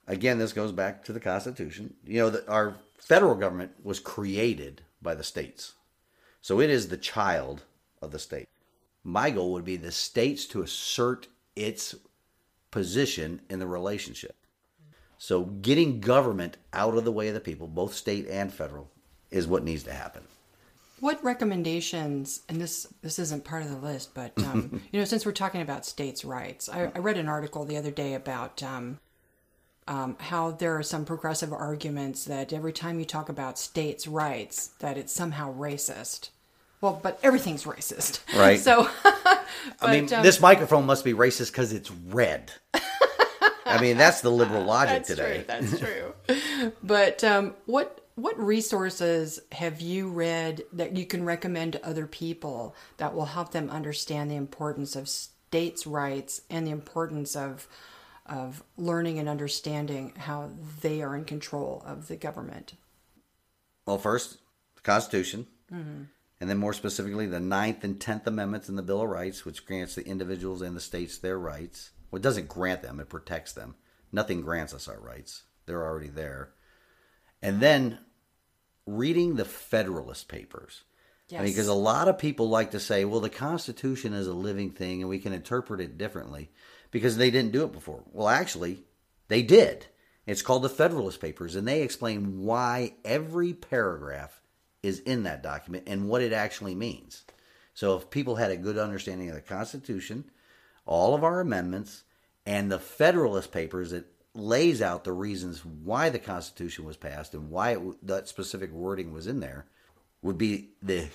Again, 0.07 0.39
this 0.39 0.53
goes 0.53 0.71
back 0.71 1.03
to 1.03 1.11
the 1.11 1.19
Constitution. 1.19 1.93
You 2.05 2.19
know, 2.19 2.29
that 2.29 2.47
our 2.47 2.77
federal 2.97 3.35
government 3.35 3.73
was 3.83 3.99
created 3.99 4.81
by 5.01 5.13
the 5.13 5.25
states. 5.25 5.73
So 6.39 6.61
it 6.61 6.69
is 6.69 6.87
the 6.87 6.95
child 6.95 7.63
of 8.01 8.11
the 8.11 8.19
state. 8.19 8.47
My 9.03 9.29
goal 9.29 9.51
would 9.51 9.65
be 9.65 9.75
the 9.75 9.91
states 9.91 10.45
to 10.45 10.61
assert 10.61 11.27
its 11.57 11.95
position 12.71 13.41
in 13.49 13.59
the 13.59 13.67
relationship. 13.67 14.35
So 15.17 15.43
getting 15.43 15.99
government 15.99 16.57
out 16.71 16.95
of 16.95 17.03
the 17.03 17.11
way 17.11 17.27
of 17.27 17.33
the 17.33 17.39
people, 17.39 17.67
both 17.67 17.93
state 17.93 18.27
and 18.27 18.53
federal, 18.53 18.89
is 19.29 19.47
what 19.47 19.63
needs 19.63 19.83
to 19.83 19.93
happen. 19.93 20.23
What 21.01 21.23
recommendations, 21.23 22.41
and 22.49 22.59
this 22.59 22.87
this 23.01 23.19
isn't 23.19 23.45
part 23.45 23.63
of 23.63 23.69
the 23.69 23.77
list, 23.77 24.13
but 24.13 24.31
um, 24.37 24.81
you 24.91 24.99
know, 24.99 25.05
since 25.05 25.25
we're 25.25 25.31
talking 25.31 25.61
about 25.61 25.85
states' 25.85 26.25
rights, 26.25 26.67
I, 26.67 26.91
I, 26.93 26.99
read 26.99 27.17
an 27.17 27.29
article 27.29 27.63
the 27.63 27.77
other 27.77 27.91
day 27.91 28.13
about 28.15 28.61
um, 28.63 28.99
um, 29.87 30.17
how 30.19 30.51
there 30.51 30.77
are 30.77 30.83
some 30.83 31.05
progressive 31.05 31.53
arguments 31.53 32.25
that 32.25 32.51
every 32.51 32.73
time 32.73 32.99
you 32.99 33.05
talk 33.05 33.29
about 33.29 33.57
states' 33.57 34.07
rights, 34.07 34.67
that 34.79 34.97
it's 34.97 35.13
somehow 35.13 35.53
racist. 35.53 36.29
Well, 36.81 36.99
but 37.01 37.19
everything's 37.23 37.63
racist, 37.65 38.19
Right. 38.37 38.59
So, 38.69 38.89
I 39.81 39.91
mean, 39.91 40.13
um, 40.13 40.23
this 40.23 40.39
microphone 40.39 40.85
must 40.85 41.03
be 41.03 41.13
racist 41.13 41.51
because 41.51 41.73
it's 41.73 41.91
red. 41.91 42.51
I 43.65 43.79
mean, 43.81 43.97
that's 43.97 44.21
the 44.21 44.31
liberal 44.31 44.63
logic 44.63 45.05
that's 45.05 45.09
today. 45.09 45.43
true. 45.43 45.45
That's 45.47 45.79
true. 46.59 46.71
but 46.81 47.23
um, 47.23 47.53
what 47.65 48.05
what 48.15 48.37
resources 48.37 49.39
have 49.53 49.79
you 49.79 50.09
read 50.09 50.63
that 50.73 50.97
you 50.97 51.05
can 51.05 51.23
recommend 51.23 51.73
to 51.73 51.85
other 51.87 52.05
people 52.05 52.75
that 52.97 53.13
will 53.15 53.25
help 53.25 53.51
them 53.51 53.69
understand 53.69 54.29
the 54.29 54.35
importance 54.35 54.95
of 54.95 55.07
states' 55.07 55.87
rights 55.87 56.41
and 56.49 56.65
the 56.67 56.71
importance 56.71 57.35
of 57.35 57.67
of 58.25 58.63
learning 58.77 59.17
and 59.19 59.27
understanding 59.27 60.13
how 60.17 60.49
they 60.81 61.01
are 61.01 61.15
in 61.15 61.25
control 61.25 61.81
of 61.85 62.07
the 62.07 62.15
government? 62.15 62.73
Well, 63.85 63.97
first, 63.97 64.37
the 64.75 64.81
Constitution, 64.81 65.47
and 66.39 66.49
then 66.49 66.57
more 66.57 66.73
specifically, 66.73 67.27
the 67.27 67.39
Ninth 67.39 67.83
and 67.83 67.99
Tenth 67.99 68.25
Amendments 68.27 68.69
in 68.69 68.75
the 68.75 68.81
Bill 68.81 69.01
of 69.01 69.09
Rights, 69.09 69.45
which 69.45 69.65
grants 69.65 69.95
the 69.95 70.05
individuals 70.05 70.61
and 70.61 70.75
the 70.75 70.81
states 70.81 71.17
their 71.17 71.37
rights. 71.37 71.91
Well, 72.09 72.17
it 72.19 72.23
doesn't 72.23 72.47
grant 72.47 72.81
them; 72.81 72.99
it 72.99 73.09
protects 73.09 73.53
them. 73.53 73.75
Nothing 74.11 74.41
grants 74.41 74.73
us 74.73 74.87
our 74.87 74.99
rights; 74.99 75.43
they're 75.65 75.85
already 75.85 76.09
there. 76.09 76.51
And 77.41 77.61
then 77.61 77.99
reading 78.85 79.35
the 79.35 79.45
Federalist 79.45 80.27
Papers. 80.27 80.83
I 81.31 81.35
mean, 81.35 81.43
Yes. 81.43 81.51
because 81.51 81.67
a 81.67 81.73
lot 81.75 82.07
of 82.07 82.17
people 82.17 82.49
like 82.49 82.71
to 82.71 82.79
say, 82.79 83.05
well, 83.05 83.19
the 83.19 83.29
Constitution 83.29 84.13
is 84.13 84.25
a 84.25 84.33
living 84.33 84.71
thing 84.71 85.01
and 85.01 85.09
we 85.09 85.19
can 85.19 85.31
interpret 85.31 85.79
it 85.79 85.95
differently 85.95 86.49
because 86.89 87.17
they 87.17 87.29
didn't 87.29 87.51
do 87.51 87.63
it 87.63 87.71
before. 87.71 88.03
Well, 88.11 88.27
actually, 88.27 88.83
they 89.27 89.43
did. 89.43 89.85
It's 90.25 90.41
called 90.41 90.63
the 90.63 90.69
Federalist 90.69 91.21
Papers, 91.21 91.55
and 91.55 91.67
they 91.67 91.83
explain 91.83 92.41
why 92.41 92.95
every 93.05 93.53
paragraph 93.53 94.41
is 94.83 94.99
in 94.99 95.23
that 95.23 95.43
document 95.43 95.83
and 95.87 96.07
what 96.07 96.21
it 96.21 96.33
actually 96.33 96.75
means. 96.75 97.23
So, 97.73 97.95
if 97.95 98.09
people 98.09 98.35
had 98.35 98.51
a 98.51 98.57
good 98.57 98.77
understanding 98.77 99.29
of 99.29 99.35
the 99.35 99.41
Constitution, 99.41 100.25
all 100.85 101.15
of 101.15 101.23
our 101.23 101.39
amendments, 101.39 102.03
and 102.45 102.71
the 102.71 102.79
Federalist 102.79 103.51
Papers, 103.51 103.93
it 103.93 104.07
lays 104.33 104.81
out 104.81 105.03
the 105.03 105.13
reasons 105.13 105.63
why 105.65 106.09
the 106.09 106.19
Constitution 106.19 106.85
was 106.85 106.97
passed 106.97 107.33
and 107.33 107.49
why 107.49 107.71
it, 107.71 108.07
that 108.07 108.27
specific 108.27 108.71
wording 108.71 109.13
was 109.13 109.27
in 109.27 109.39
there, 109.39 109.65
would 110.21 110.37
be 110.37 110.69
the 110.81 111.07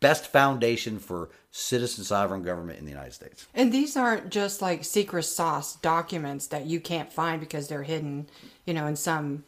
best 0.00 0.26
foundation 0.26 0.98
for 0.98 1.30
citizen 1.50 2.04
sovereign 2.04 2.42
government 2.42 2.78
in 2.78 2.84
the 2.84 2.90
United 2.90 3.12
States. 3.12 3.46
And 3.54 3.72
these 3.72 3.96
aren't 3.96 4.30
just 4.30 4.60
like 4.60 4.84
secret 4.84 5.24
sauce 5.24 5.76
documents 5.76 6.46
that 6.48 6.66
you 6.66 6.80
can't 6.80 7.12
find 7.12 7.40
because 7.40 7.68
they're 7.68 7.82
hidden, 7.82 8.28
you 8.66 8.74
know, 8.74 8.86
in 8.86 8.96
some, 8.96 9.44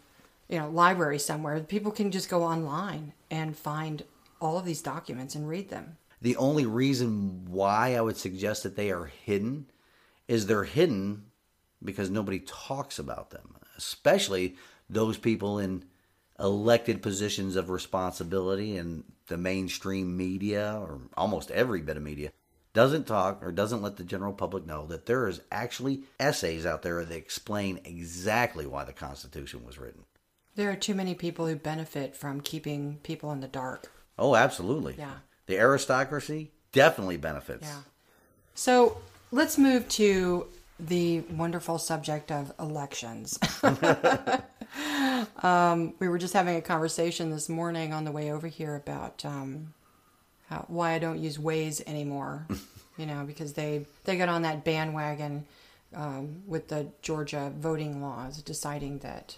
you 0.49 0.59
know, 0.59 0.69
library 0.71 1.19
somewhere. 1.19 1.61
People 1.61 1.93
can 1.93 2.11
just 2.11 2.29
go 2.29 2.43
online 2.43 3.13
and 3.31 3.57
find 3.57 4.05
all 4.41 4.59
of 4.59 4.65
these 4.65 4.83
documents 4.83 5.35
and 5.35 5.49
read 5.49 5.69
them. 5.69 5.97
The 6.21 6.37
only 6.37 6.67
reason 6.67 7.47
why 7.49 7.95
I 7.95 8.01
would 8.01 8.17
suggest 8.17 8.63
that 8.63 8.77
they 8.77 8.91
are 8.91 9.07
hidden 9.25 9.71
is 10.27 10.47
they're 10.47 10.65
hidden 10.65 11.27
because 11.83 12.11
nobody 12.11 12.41
talks 12.41 12.99
about 12.99 13.31
them, 13.31 13.57
especially 13.77 14.57
those 14.91 15.17
people 15.17 15.59
in 15.59 15.85
elected 16.41 17.03
positions 17.03 17.57
of 17.57 17.71
responsibility 17.71 18.77
in 18.77 19.05
the 19.27 19.37
mainstream 19.37 20.17
media 20.17 20.79
or 20.81 21.01
almost 21.17 21.51
every 21.51 21.83
bit 21.83 21.97
of 21.97 22.03
media 22.03 22.31
doesn't 22.73 23.07
talk 23.07 23.43
or 23.43 23.51
doesn't 23.51 23.83
let 23.83 23.97
the 23.97 24.05
general 24.05 24.33
public 24.33 24.67
know 24.67 24.87
that 24.87 25.07
there 25.07 25.27
is 25.27 25.41
actually 25.51 26.03
essays 26.21 26.65
out 26.65 26.83
there 26.83 27.05
that 27.05 27.17
explain 27.17 27.81
exactly 27.85 28.67
why 28.67 28.85
the 28.85 28.93
Constitution 28.93 29.65
was 29.65 29.79
written. 29.79 30.05
There 30.59 30.73
are 30.73 30.77
too 30.77 30.97
many 30.97 31.15
people 31.15 31.47
who 31.47 31.55
benefit 31.55 32.17
from 32.17 32.41
keeping 32.41 32.99
people 33.05 33.31
in 33.31 33.39
the 33.39 33.47
dark. 33.47 33.93
Oh, 34.19 34.35
absolutely. 34.35 34.97
Yeah. 34.99 35.19
The 35.47 35.57
aristocracy 35.57 36.51
definitely 36.73 37.17
benefits. 37.17 37.69
Yeah. 37.69 37.83
So 38.57 38.99
let's 39.31 39.57
move 39.57 39.89
to 39.91 40.49
the 40.81 41.21
wonderful 41.31 41.79
subject 41.79 42.33
of 42.33 42.53
elections. 42.59 43.39
um, 45.45 45.95
we 46.01 46.09
were 46.09 46.19
just 46.19 46.35
having 46.35 46.57
a 46.57 46.61
conversation 46.61 47.31
this 47.31 47.49
morning 47.49 47.93
on 47.93 48.03
the 48.03 48.11
way 48.11 48.33
over 48.33 48.49
here 48.49 48.75
about 48.75 49.25
um, 49.25 49.75
how, 50.49 50.65
why 50.67 50.91
I 50.91 50.99
don't 50.99 51.21
use 51.21 51.39
Waze 51.39 51.87
anymore. 51.87 52.49
you 52.99 53.07
know, 53.07 53.23
because 53.25 53.53
they 53.53 53.87
they 54.03 54.19
got 54.19 54.29
on 54.29 54.43
that 54.43 54.65
bandwagon 54.65 55.47
um, 55.95 56.43
with 56.49 56.67
the 56.67 56.89
Georgia 57.01 57.53
voting 57.57 58.03
laws, 58.03 58.43
deciding 58.43 58.99
that 58.99 59.37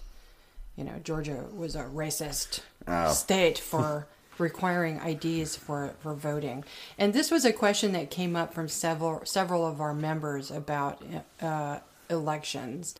you 0.75 0.83
know 0.83 0.99
Georgia 1.03 1.45
was 1.53 1.75
a 1.75 1.83
racist 1.83 2.61
Oh. 2.87 3.11
state 3.11 3.57
for 3.71 4.07
requiring 4.37 4.97
IDs 5.05 5.55
for 5.55 5.93
for 5.99 6.13
voting. 6.15 6.63
And 6.97 7.13
this 7.13 7.29
was 7.29 7.45
a 7.45 7.53
question 7.53 7.91
that 7.91 8.09
came 8.09 8.35
up 8.35 8.53
from 8.53 8.67
several 8.67 9.23
several 9.25 9.65
of 9.67 9.79
our 9.81 9.93
members 9.93 10.49
about 10.51 11.03
uh, 11.41 11.79
elections. 12.09 12.95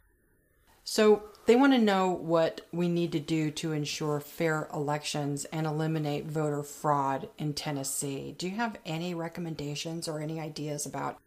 So 0.84 1.24
they 1.48 1.56
want 1.56 1.74
to 1.74 1.80
know 1.80 2.10
what 2.12 2.62
we 2.72 2.88
need 2.90 3.12
to 3.14 3.20
do 3.20 3.50
to 3.52 3.72
ensure 3.72 4.20
fair 4.20 4.68
elections 4.74 5.46
and 5.46 5.66
eliminate 5.66 6.26
voter 6.26 6.64
fraud 6.64 7.30
in 7.38 7.54
Tennessee. 7.54 8.36
Do 8.38 8.48
you 8.48 8.56
have 8.58 8.78
any 8.86 9.14
recommendations 9.16 10.08
or 10.08 10.20
any 10.20 10.40
ideas 10.40 10.86
about 10.86 11.18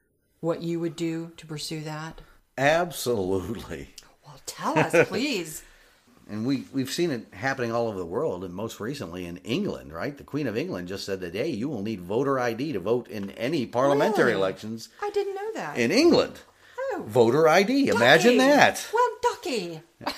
what 0.40 0.62
you 0.62 0.78
would 0.80 0.94
do 0.96 1.32
to 1.36 1.46
pursue 1.46 1.80
that? 1.82 2.20
Absolutely. 2.56 3.88
Well, 4.24 4.40
tell 4.46 4.78
us, 4.78 5.08
please. 5.08 5.62
And 6.28 6.46
we, 6.46 6.64
we've 6.72 6.90
seen 6.90 7.10
it 7.10 7.26
happening 7.34 7.70
all 7.70 7.86
over 7.88 7.98
the 7.98 8.06
world, 8.06 8.44
and 8.44 8.54
most 8.54 8.80
recently 8.80 9.26
in 9.26 9.36
England, 9.38 9.92
right? 9.92 10.16
The 10.16 10.24
Queen 10.24 10.46
of 10.46 10.56
England 10.56 10.88
just 10.88 11.04
said 11.04 11.20
that, 11.20 11.34
hey, 11.34 11.50
you 11.50 11.68
will 11.68 11.82
need 11.82 12.00
voter 12.00 12.40
ID 12.40 12.72
to 12.72 12.80
vote 12.80 13.08
in 13.08 13.30
any 13.32 13.66
parliamentary 13.66 14.26
Really? 14.32 14.38
elections 14.38 14.88
I 15.02 15.10
didn't 15.10 15.34
know 15.34 15.52
that. 15.56 15.76
in 15.78 15.90
England. 15.90 16.40
Oh. 16.92 17.04
Voter 17.06 17.46
ID. 17.46 17.88
Imagine 17.88 18.38
that. 18.38 18.86
Well, 18.92 19.08
Ducky. 19.22 19.80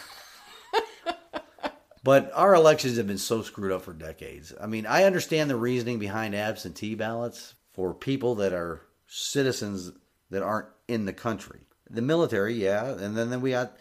But 2.03 2.31
our 2.35 2.55
elections 2.55 2.99
have 2.99 3.09
been 3.09 3.19
so 3.19 3.43
screwed 3.43 3.73
up 3.73 3.83
for 3.83 3.93
decades. 3.93 4.53
I 4.61 4.67
mean, 4.69 4.87
I 4.87 5.03
understand 5.03 5.51
the 5.51 5.57
reasoning 5.57 5.99
behind 5.99 6.37
absentee 6.37 6.95
ballots 6.95 7.55
for 7.73 7.93
people 7.95 8.37
that 8.37 8.53
are 8.53 8.83
citizens 9.09 9.91
that 10.31 10.41
aren't 10.45 10.69
in 10.87 11.05
the 11.05 11.13
country. 11.13 11.59
The 11.91 12.03
military, 12.03 12.55
yeah, 12.55 12.91
and 12.91 13.17
then, 13.17 13.31
then 13.31 13.41
we 13.41 13.51
got 13.51 13.77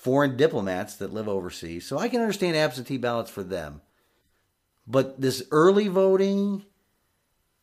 foreign 0.00 0.34
diplomats 0.34 0.96
that 0.96 1.12
live 1.12 1.28
overseas. 1.28 1.84
So 1.84 1.98
I 1.98 2.08
can 2.08 2.22
understand 2.22 2.56
absentee 2.56 2.96
ballots 2.96 3.30
for 3.30 3.42
them. 3.42 3.82
But 4.86 5.20
this 5.20 5.42
early 5.50 5.88
voting, 5.88 6.64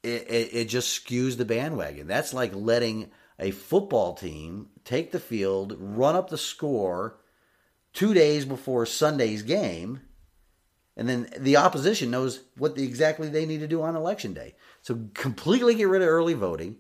it, 0.03 0.29
it, 0.29 0.50
it 0.53 0.65
just 0.65 1.03
skews 1.03 1.38
the 1.38 1.46
bandwagon. 1.46 2.06
That's 2.06 2.36
like 2.36 2.53
letting 2.53 3.10
a 3.39 3.50
football 3.50 4.13
team 4.13 4.70
take 4.86 5.12
the 5.12 5.20
field, 5.20 5.75
run 5.79 6.15
up 6.15 6.29
the 6.29 6.38
score 6.38 7.17
two 7.91 8.13
days 8.13 8.46
before 8.46 8.86
Sunday's 8.86 9.41
game, 9.41 10.01
and 10.96 11.10
then 11.10 11.29
the 11.39 11.58
opposition 11.58 12.12
knows 12.12 12.41
what 12.56 12.75
the, 12.75 12.84
exactly 12.84 13.29
they 13.29 13.48
need 13.48 13.62
to 13.62 13.67
do 13.67 13.82
on 13.82 13.96
election 13.96 14.36
day. 14.36 14.53
So 14.84 15.08
completely 15.15 15.74
get 15.74 15.88
rid 15.88 16.03
of 16.03 16.08
early 16.08 16.36
voting, 16.36 16.75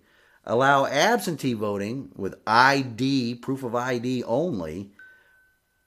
allow 0.45 0.85
absentee 0.85 1.53
voting 1.53 2.11
with 2.15 2.35
ID, 2.45 3.35
proof 3.41 3.63
of 3.63 3.73
ID 3.73 4.23
only, 4.23 4.91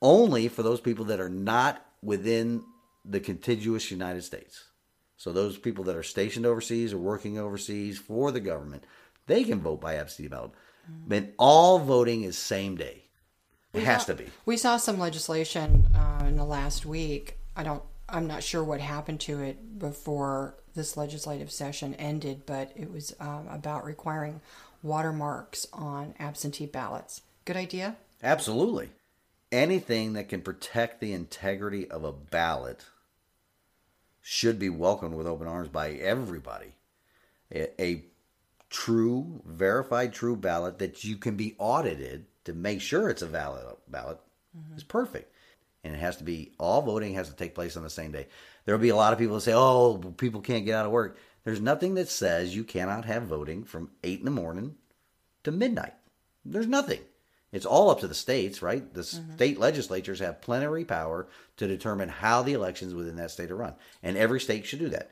only 0.02 0.48
for 0.48 0.62
those 0.62 0.80
people 0.80 1.06
that 1.06 1.20
are 1.20 1.28
not 1.28 1.84
within 2.02 2.62
the 3.04 3.20
contiguous 3.20 3.90
United 3.90 4.22
States. 4.22 4.64
So 5.16 5.32
those 5.32 5.58
people 5.58 5.84
that 5.84 5.96
are 5.96 6.02
stationed 6.02 6.46
overseas 6.46 6.92
or 6.92 6.98
working 6.98 7.38
overseas 7.38 7.98
for 7.98 8.32
the 8.32 8.40
government, 8.40 8.84
they 9.26 9.44
can 9.44 9.60
vote 9.60 9.80
by 9.80 9.96
absentee 9.96 10.28
ballot. 10.28 10.52
But 11.06 11.34
all 11.38 11.78
voting 11.78 12.22
is 12.22 12.36
same 12.36 12.76
day. 12.76 13.04
It 13.72 13.84
has 13.84 14.04
to 14.06 14.14
be. 14.14 14.26
We 14.46 14.56
saw 14.56 14.76
some 14.76 14.98
legislation 14.98 15.86
uh, 15.94 16.24
in 16.26 16.36
the 16.36 16.44
last 16.44 16.84
week. 16.84 17.38
I 17.56 17.62
don't. 17.62 17.82
I'm 18.08 18.26
not 18.26 18.42
sure 18.42 18.64
what 18.64 18.80
happened 18.80 19.20
to 19.20 19.40
it 19.40 19.78
before 19.78 20.56
this 20.74 20.96
legislative 20.96 21.52
session 21.52 21.94
ended, 21.94 22.42
but 22.44 22.72
it 22.74 22.90
was 22.90 23.14
um, 23.20 23.46
about 23.48 23.84
requiring 23.84 24.40
watermarks 24.82 25.66
on 25.72 26.14
absentee 26.18 26.66
ballots. 26.66 27.22
Good 27.44 27.56
idea. 27.56 27.96
Absolutely. 28.22 28.90
Anything 29.52 30.12
that 30.12 30.28
can 30.28 30.42
protect 30.42 31.00
the 31.00 31.12
integrity 31.12 31.90
of 31.90 32.04
a 32.04 32.12
ballot 32.12 32.84
should 34.20 34.58
be 34.58 34.68
welcomed 34.68 35.14
with 35.14 35.26
open 35.26 35.48
arms 35.48 35.68
by 35.68 35.90
everybody. 35.92 36.74
A, 37.52 37.82
a 37.82 38.04
true, 38.68 39.42
verified 39.44 40.12
true 40.12 40.36
ballot 40.36 40.78
that 40.78 41.02
you 41.02 41.16
can 41.16 41.36
be 41.36 41.56
audited 41.58 42.26
to 42.44 42.52
make 42.52 42.80
sure 42.80 43.08
it's 43.08 43.22
a 43.22 43.26
valid 43.26 43.64
ballot 43.88 44.20
mm-hmm. 44.56 44.76
is 44.76 44.84
perfect. 44.84 45.34
And 45.82 45.94
it 45.94 45.98
has 45.98 46.18
to 46.18 46.24
be 46.24 46.52
all 46.58 46.82
voting 46.82 47.14
has 47.14 47.28
to 47.28 47.34
take 47.34 47.54
place 47.54 47.76
on 47.76 47.82
the 47.82 47.90
same 47.90 48.12
day. 48.12 48.28
There 48.64 48.74
will 48.74 48.82
be 48.82 48.90
a 48.90 48.96
lot 48.96 49.12
of 49.12 49.18
people 49.18 49.36
that 49.36 49.40
say, 49.40 49.54
"Oh, 49.54 49.96
people 50.16 50.42
can't 50.42 50.66
get 50.66 50.76
out 50.76 50.86
of 50.86 50.92
work." 50.92 51.16
There's 51.42 51.60
nothing 51.60 51.94
that 51.94 52.10
says 52.10 52.54
you 52.54 52.64
cannot 52.64 53.06
have 53.06 53.22
voting 53.22 53.64
from 53.64 53.90
eight 54.04 54.18
in 54.18 54.26
the 54.26 54.30
morning 54.30 54.76
to 55.42 55.50
midnight. 55.50 55.94
There's 56.44 56.66
nothing. 56.66 57.00
It's 57.52 57.66
all 57.66 57.90
up 57.90 58.00
to 58.00 58.06
the 58.08 58.14
states, 58.14 58.62
right? 58.62 58.92
The 58.94 59.00
Mm-hmm. 59.02 59.34
state 59.34 59.58
legislatures 59.58 60.20
have 60.20 60.40
plenary 60.40 60.84
power 60.84 61.28
to 61.56 61.66
determine 61.66 62.08
how 62.08 62.42
the 62.42 62.52
elections 62.52 62.94
within 62.94 63.16
that 63.16 63.30
state 63.32 63.50
are 63.50 63.56
run. 63.56 63.74
And 64.02 64.16
every 64.16 64.40
state 64.40 64.66
should 64.66 64.78
do 64.78 64.88
that. 64.90 65.10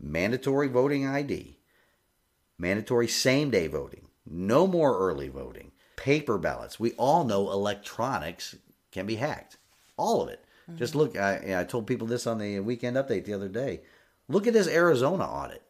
Mandatory 0.00 0.68
voting 0.68 1.06
ID, 1.06 1.58
mandatory 2.58 3.08
same 3.08 3.50
day 3.50 3.66
voting, 3.66 4.08
no 4.26 4.66
more 4.66 4.98
early 4.98 5.28
voting, 5.28 5.72
paper 5.96 6.38
ballots. 6.38 6.80
We 6.80 6.92
all 6.92 7.24
know 7.24 7.50
electronics 7.50 8.56
can 8.92 9.06
be 9.06 9.16
hacked. 9.16 9.56
All 9.96 10.22
of 10.22 10.28
it. 10.28 10.44
Just 10.74 10.96
look, 10.96 11.16
I, 11.16 11.60
I 11.60 11.64
told 11.64 11.86
people 11.86 12.08
this 12.08 12.26
on 12.26 12.38
the 12.38 12.58
weekend 12.58 12.96
update 12.96 13.24
the 13.24 13.34
other 13.34 13.48
day. 13.48 13.82
Look 14.28 14.48
at 14.48 14.52
this 14.52 14.66
Arizona 14.68 15.24
audit. 15.24 15.62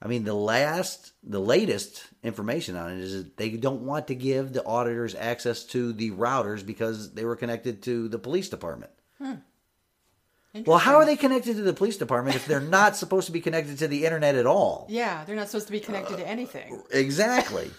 I 0.00 0.06
mean, 0.06 0.24
the 0.24 0.34
last, 0.34 1.12
the 1.24 1.40
latest 1.40 2.04
information 2.22 2.76
on 2.76 2.92
it 2.92 2.98
is 3.00 3.24
that 3.24 3.36
they 3.36 3.50
don't 3.50 3.82
want 3.82 4.06
to 4.08 4.14
give 4.14 4.52
the 4.52 4.64
auditors 4.64 5.14
access 5.16 5.64
to 5.64 5.92
the 5.92 6.12
routers 6.12 6.64
because 6.64 7.14
they 7.14 7.24
were 7.24 7.34
connected 7.36 7.82
to 7.82 8.08
the 8.08 8.18
police 8.18 8.48
department. 8.48 8.92
Well, 10.66 10.78
how 10.78 10.96
are 10.96 11.04
they 11.04 11.16
connected 11.16 11.56
to 11.56 11.62
the 11.62 11.72
police 11.72 11.96
department 11.98 12.34
if 12.36 12.46
they're 12.46 12.60
not 12.60 12.96
supposed 13.02 13.26
to 13.26 13.32
be 13.32 13.40
connected 13.40 13.78
to 13.78 13.88
the 13.88 14.04
internet 14.04 14.34
at 14.34 14.46
all? 14.46 14.86
Yeah, 14.88 15.24
they're 15.24 15.36
not 15.36 15.48
supposed 15.48 15.66
to 15.66 15.72
be 15.72 15.80
connected 15.80 16.14
Uh, 16.14 16.18
to 16.18 16.28
anything. 16.28 16.82
Exactly. 16.90 17.70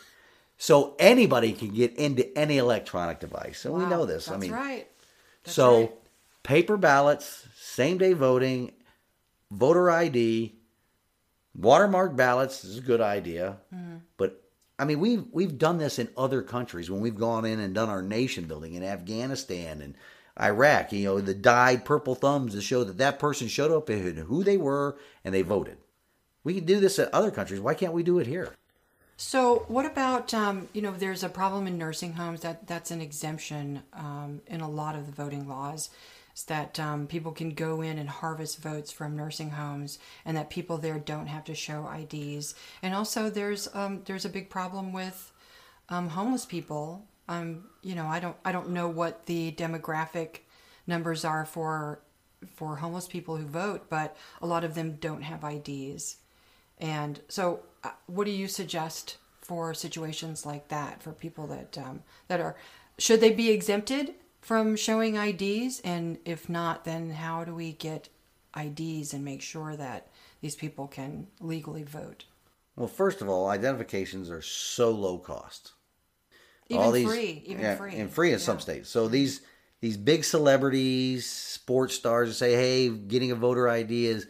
So 0.58 0.96
anybody 1.00 1.54
can 1.54 1.74
get 1.74 1.96
into 1.96 2.38
any 2.38 2.58
electronic 2.58 3.20
device. 3.20 3.66
And 3.66 3.74
we 3.74 3.86
know 3.86 4.06
this. 4.06 4.26
That's 4.26 4.36
I 4.36 4.40
mean, 4.40 4.52
right. 4.52 4.88
That's 5.44 5.56
so 5.56 5.80
right. 5.82 5.94
paper 6.44 6.78
ballots, 6.78 7.46
same 7.58 7.98
day 7.98 8.14
voting, 8.14 8.72
voter 9.52 9.90
ID, 9.90 10.56
watermark 11.62 12.16
ballots 12.16 12.64
is 12.64 12.78
a 12.78 12.82
good 12.82 13.02
idea. 13.02 13.58
Mm-hmm. 13.74 13.98
But 14.18 14.44
I 14.78 14.86
mean, 14.86 15.00
we've 15.00 15.26
we've 15.32 15.58
done 15.58 15.78
this 15.78 16.00
in 16.00 16.10
other 16.18 16.42
countries 16.42 16.90
when 16.90 17.02
we've 17.02 17.18
gone 17.18 17.46
in 17.46 17.60
and 17.60 17.74
done 17.74 17.90
our 17.90 18.02
nation 18.02 18.46
building 18.46 18.74
in 18.74 18.84
Afghanistan 18.84 19.82
and 19.82 19.96
Iraq. 20.40 20.92
You 20.94 21.06
know, 21.06 21.22
the 21.22 21.34
dyed 21.34 21.86
purple 21.86 22.16
thumbs 22.16 22.54
to 22.54 22.62
show 22.62 22.84
that 22.84 22.98
that 22.98 23.20
person 23.20 23.48
showed 23.48 23.72
up 23.72 23.90
and 23.90 24.20
who 24.20 24.44
they 24.44 24.58
were 24.58 24.98
and 25.24 25.34
they 25.34 25.42
voted. 25.42 25.78
We 26.44 26.54
can 26.54 26.66
do 26.66 26.80
this 26.80 26.98
at 26.98 27.14
other 27.14 27.32
countries. 27.32 27.60
Why 27.60 27.74
can't 27.74 27.94
we 27.94 28.04
do 28.04 28.20
it 28.20 28.28
here? 28.28 28.56
So, 29.18 29.66
what 29.68 29.86
about 29.86 30.34
um, 30.34 30.70
you 30.72 30.82
know? 30.82 30.94
There's 30.94 31.24
a 31.24 31.30
problem 31.30 31.68
in 31.68 31.78
nursing 31.78 32.14
homes 32.14 32.40
that 32.40 32.68
that's 32.68 32.90
an 32.90 33.02
exemption 33.02 33.84
um, 33.92 34.42
in 34.48 34.62
a 34.62 34.70
lot 34.70 34.96
of 34.96 35.08
the 35.08 35.12
voting 35.12 35.50
laws. 35.50 35.90
Is 36.40 36.46
that 36.46 36.80
um, 36.80 37.06
people 37.06 37.34
can 37.34 37.50
go 37.50 37.82
in 37.82 37.98
and 37.98 38.08
harvest 38.08 38.62
votes 38.62 38.94
from 38.94 39.18
nursing 39.18 39.50
homes, 39.50 40.00
and 40.24 40.38
that 40.38 40.50
people 40.50 40.78
there 40.78 40.98
don't 40.98 41.28
have 41.28 41.44
to 41.44 41.54
show 41.54 41.86
IDs. 41.92 42.56
And 42.82 42.96
also, 42.96 43.30
there's 43.30 43.68
um, 43.76 44.04
there's 44.06 44.24
a 44.24 44.30
big 44.30 44.50
problem 44.50 44.94
with 44.94 45.34
um, 45.90 46.08
homeless 46.08 46.46
people. 46.46 47.06
Um, 47.28 47.66
you 47.82 47.94
know, 47.94 48.06
I 48.06 48.22
don't 48.22 48.38
I 48.46 48.54
don't 48.54 48.70
know 48.70 48.88
what 48.88 49.26
the 49.26 49.52
demographic 49.52 50.40
numbers 50.88 51.26
are 51.26 51.46
for 51.46 52.00
for 52.56 52.78
homeless 52.78 53.10
people 53.10 53.36
who 53.36 53.46
vote, 53.46 53.90
but 53.90 54.16
a 54.42 54.48
lot 54.48 54.64
of 54.64 54.76
them 54.76 54.96
don't 55.02 55.24
have 55.24 55.44
IDs. 55.44 56.18
And 56.78 57.20
so, 57.28 57.64
uh, 57.84 57.90
what 58.06 58.24
do 58.24 58.32
you 58.32 58.48
suggest 58.48 59.18
for 59.42 59.74
situations 59.74 60.46
like 60.46 60.70
that 60.70 61.04
for 61.04 61.12
people 61.12 61.48
that 61.48 61.78
um, 61.78 62.02
that 62.30 62.40
are 62.40 62.56
should 62.98 63.20
they 63.20 63.32
be 63.32 63.50
exempted 63.50 64.14
from 64.50 64.76
showing 64.76 65.16
IDs? 65.16 65.80
And 65.82 66.18
if 66.26 66.50
not, 66.50 66.84
then 66.84 67.12
how 67.12 67.44
do 67.44 67.54
we 67.54 67.74
get 67.74 68.10
IDs 68.60 69.14
and 69.14 69.24
make 69.24 69.44
sure 69.44 69.76
that 69.76 70.08
these 70.42 70.56
people 70.56 70.88
can 70.88 71.28
legally 71.40 71.84
vote? 71.84 72.26
Well, 72.76 72.88
first 72.88 73.22
of 73.22 73.30
all, 73.30 73.48
identifications 73.48 74.28
are 74.32 74.42
so 74.42 74.90
low 74.90 75.20
cost. 75.20 75.74
Even 76.68 77.06
free, 77.06 77.44
even 77.46 77.62
yeah, 77.62 77.76
free. 77.76 77.96
and 77.96 78.10
free 78.10 78.34
in 78.34 78.40
some 78.40 78.60
states. 78.60 78.90
So 78.90 79.08
these 79.08 79.42
these 79.82 79.98
big 79.98 80.24
celebrities, 80.24 81.30
sports 81.30 81.94
stars, 81.94 82.36
say, 82.36 82.54
"Hey, 82.54 82.90
getting 82.90 83.32
a 83.32 83.36
voter 83.36 83.70
ID 83.70 84.08
is 84.08 84.26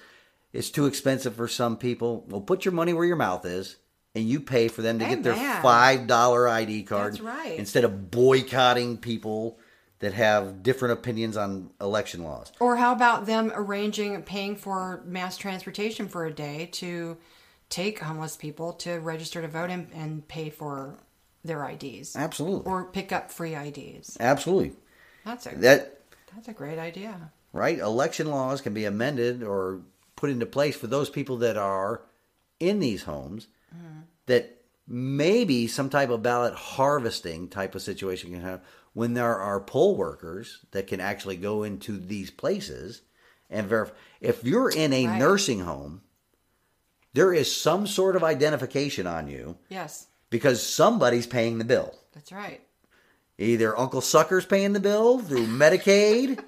it's 0.51 0.69
too 0.69 0.85
expensive 0.85 1.35
for 1.35 1.47
some 1.47 1.77
people." 1.77 2.25
Well, 2.27 2.41
put 2.41 2.65
your 2.65 2.73
money 2.73 2.91
where 2.91 3.05
your 3.05 3.15
mouth 3.15 3.45
is, 3.45 3.77
and 4.15 4.25
you 4.25 4.41
pay 4.41 4.67
for 4.67 4.81
them 4.81 4.99
to 4.99 5.05
get 5.05 5.23
their 5.23 5.35
five 5.61 6.07
dollar 6.07 6.49
ID 6.49 6.83
card. 6.83 7.13
That's 7.13 7.21
right. 7.21 7.57
Instead 7.57 7.85
of 7.85 8.11
boycotting 8.11 8.97
people 8.97 9.59
that 9.99 10.13
have 10.13 10.63
different 10.63 10.93
opinions 10.93 11.35
on 11.37 11.71
election 11.81 12.23
laws. 12.23 12.51
Or 12.59 12.77
how 12.77 12.93
about 12.93 13.25
them 13.25 13.51
arranging 13.53 14.21
paying 14.23 14.55
for 14.55 15.03
mass 15.05 15.37
transportation 15.37 16.07
for 16.07 16.25
a 16.25 16.31
day 16.31 16.69
to 16.73 17.17
take 17.69 17.99
homeless 17.99 18.35
people 18.35 18.73
to 18.73 18.99
register 18.99 19.41
to 19.41 19.47
vote 19.47 19.69
and, 19.69 19.89
and 19.93 20.27
pay 20.27 20.49
for 20.49 20.97
their 21.43 21.67
IDs? 21.69 22.15
Absolutely, 22.15 22.69
Or 22.69 22.85
pick 22.85 23.11
up 23.11 23.29
free 23.31 23.55
IDs. 23.55 24.17
absolutely. 24.19 24.73
That's 25.25 25.45
a 25.45 25.55
That 25.55 25.99
that's 26.33 26.47
a 26.47 26.53
great 26.53 26.79
idea. 26.79 27.31
right? 27.51 27.79
Election 27.79 28.27
laws 28.29 28.61
can 28.61 28.73
be 28.73 28.85
amended 28.85 29.43
or 29.43 29.81
put 30.15 30.29
into 30.29 30.45
place 30.45 30.75
for 30.75 30.87
those 30.87 31.09
people 31.09 31.37
that 31.37 31.57
are 31.57 32.01
in 32.59 32.79
these 32.79 33.03
homes 33.03 33.47
mm-hmm. 33.75 34.01
that 34.27 34.61
maybe 34.87 35.67
some 35.67 35.89
type 35.89 36.09
of 36.09 36.23
ballot 36.23 36.53
harvesting 36.53 37.47
type 37.47 37.75
of 37.75 37.81
situation 37.81 38.31
can 38.31 38.41
have 38.41 38.61
when 38.93 39.13
there 39.13 39.37
are 39.37 39.59
poll 39.59 39.95
workers 39.95 40.59
that 40.71 40.87
can 40.87 40.99
actually 40.99 41.37
go 41.37 41.63
into 41.63 41.97
these 41.97 42.31
places 42.31 43.01
and 43.49 43.67
verify. 43.67 43.93
If 44.21 44.43
you're 44.43 44.69
in 44.69 44.93
a 44.93 45.07
Right. 45.07 45.17
nursing 45.19 45.59
home, 45.61 46.01
there 47.13 47.33
is 47.33 47.53
some 47.55 47.87
sort 47.87 48.15
of 48.15 48.23
identification 48.23 49.07
on 49.07 49.27
you 49.27 49.57
Yes, 49.69 50.07
because 50.29 50.65
somebody's 50.65 51.27
paying 51.27 51.57
the 51.57 51.65
bill. 51.65 51.95
that's 52.13 52.31
right. 52.31 52.61
Either 53.37 53.77
Uncle 53.77 54.01
Sucker's 54.01 54.45
paying 54.45 54.73
the 54.73 54.79
bill 54.81 55.19
through 55.19 55.47
Medicaid, 55.47 56.43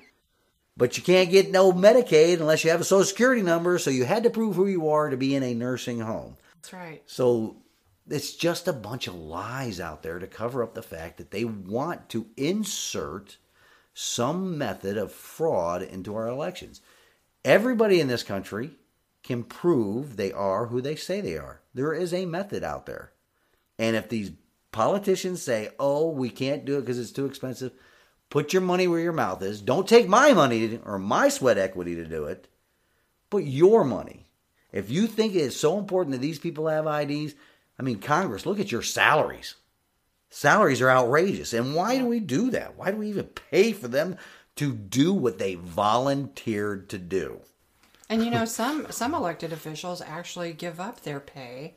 but 0.75 0.97
you 0.97 1.03
can't 1.03 1.31
get 1.31 1.49
no 1.51 1.71
Medicaid 1.71 2.39
unless 2.41 2.63
you 2.63 2.69
have 2.71 2.81
a 2.81 2.85
Social 2.85 3.05
Security 3.05 3.41
number, 3.41 3.77
so 3.79 3.89
you 3.89 4.03
had 4.03 4.23
to 4.23 4.29
prove 4.29 4.55
who 4.55 4.67
you 4.67 4.89
are 4.89 5.09
to 5.09 5.15
be 5.17 5.33
in 5.35 5.41
a 5.43 5.53
nursing 5.53 5.99
home. 6.01 6.35
That's 6.55 6.73
right. 6.73 7.01
So 7.05 7.55
it's 8.11 8.33
just 8.33 8.67
a 8.67 8.73
bunch 8.73 9.07
of 9.07 9.15
lies 9.15 9.79
out 9.79 10.03
there 10.03 10.19
to 10.19 10.27
cover 10.27 10.63
up 10.63 10.73
the 10.73 10.81
fact 10.81 11.17
that 11.17 11.31
they 11.31 11.45
want 11.45 12.09
to 12.09 12.27
insert 12.37 13.37
some 13.93 14.57
method 14.57 14.97
of 14.97 15.11
fraud 15.11 15.81
into 15.81 16.15
our 16.15 16.27
elections. 16.27 16.81
Everybody 17.43 17.99
in 17.99 18.07
this 18.07 18.23
country 18.23 18.71
can 19.23 19.43
prove 19.43 20.17
they 20.17 20.31
are 20.31 20.67
who 20.67 20.81
they 20.81 20.95
say 20.95 21.21
they 21.21 21.37
are. 21.37 21.61
There 21.73 21.93
is 21.93 22.13
a 22.13 22.25
method 22.25 22.63
out 22.63 22.85
there. 22.85 23.11
And 23.77 23.95
if 23.95 24.09
these 24.09 24.31
politicians 24.71 25.41
say, 25.41 25.69
oh, 25.79 26.09
we 26.09 26.29
can't 26.29 26.65
do 26.65 26.77
it 26.77 26.81
because 26.81 26.99
it's 26.99 27.11
too 27.11 27.25
expensive, 27.25 27.73
put 28.29 28.53
your 28.53 28.61
money 28.61 28.87
where 28.87 28.99
your 28.99 29.13
mouth 29.13 29.41
is. 29.41 29.61
Don't 29.61 29.87
take 29.87 30.07
my 30.07 30.33
money 30.33 30.79
or 30.85 30.97
my 30.97 31.29
sweat 31.29 31.57
equity 31.57 31.95
to 31.95 32.05
do 32.05 32.25
it. 32.25 32.47
Put 33.29 33.43
your 33.43 33.83
money. 33.83 34.27
If 34.71 34.89
you 34.89 35.07
think 35.07 35.35
it's 35.35 35.57
so 35.57 35.77
important 35.77 36.13
that 36.13 36.21
these 36.21 36.39
people 36.39 36.67
have 36.67 36.87
IDs, 36.87 37.35
I 37.81 37.83
mean, 37.83 37.97
Congress, 37.97 38.45
look 38.45 38.59
at 38.59 38.71
your 38.71 38.83
salaries. 38.83 39.55
Salaries 40.29 40.83
are 40.83 40.91
outrageous. 40.91 41.51
And 41.51 41.73
why 41.73 41.97
do 41.97 42.05
we 42.05 42.19
do 42.19 42.51
that? 42.51 42.77
Why 42.77 42.91
do 42.91 42.97
we 42.97 43.09
even 43.09 43.25
pay 43.25 43.73
for 43.73 43.87
them 43.87 44.17
to 44.57 44.71
do 44.71 45.11
what 45.15 45.39
they 45.39 45.55
volunteered 45.55 46.89
to 46.89 46.99
do? 46.99 47.41
And 48.07 48.23
you 48.23 48.29
know, 48.29 48.45
some 48.45 48.85
some 48.91 49.15
elected 49.15 49.51
officials 49.51 49.99
actually 49.99 50.53
give 50.53 50.79
up 50.79 51.01
their 51.01 51.19
pay 51.19 51.73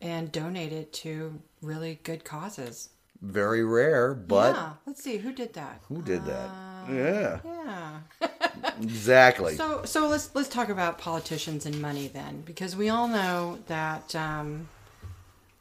and 0.00 0.30
donate 0.30 0.72
it 0.72 0.92
to 0.92 1.40
really 1.62 1.98
good 2.04 2.24
causes. 2.24 2.90
Very 3.20 3.64
rare, 3.64 4.14
but 4.14 4.54
yeah, 4.54 4.72
let's 4.86 5.02
see 5.02 5.16
who 5.16 5.32
did 5.32 5.54
that. 5.54 5.80
who 5.88 6.00
did 6.00 6.24
that? 6.26 6.48
yeah, 6.88 7.40
Yeah. 7.44 7.98
exactly. 8.80 9.56
So 9.56 9.84
so 9.84 10.06
let's 10.06 10.32
let's 10.36 10.48
talk 10.48 10.68
about 10.68 10.96
politicians 10.96 11.66
and 11.66 11.82
money 11.82 12.06
then, 12.06 12.42
because 12.42 12.76
we 12.76 12.88
all 12.88 13.08
know 13.08 13.58
that 13.66 14.14
um, 14.14 14.68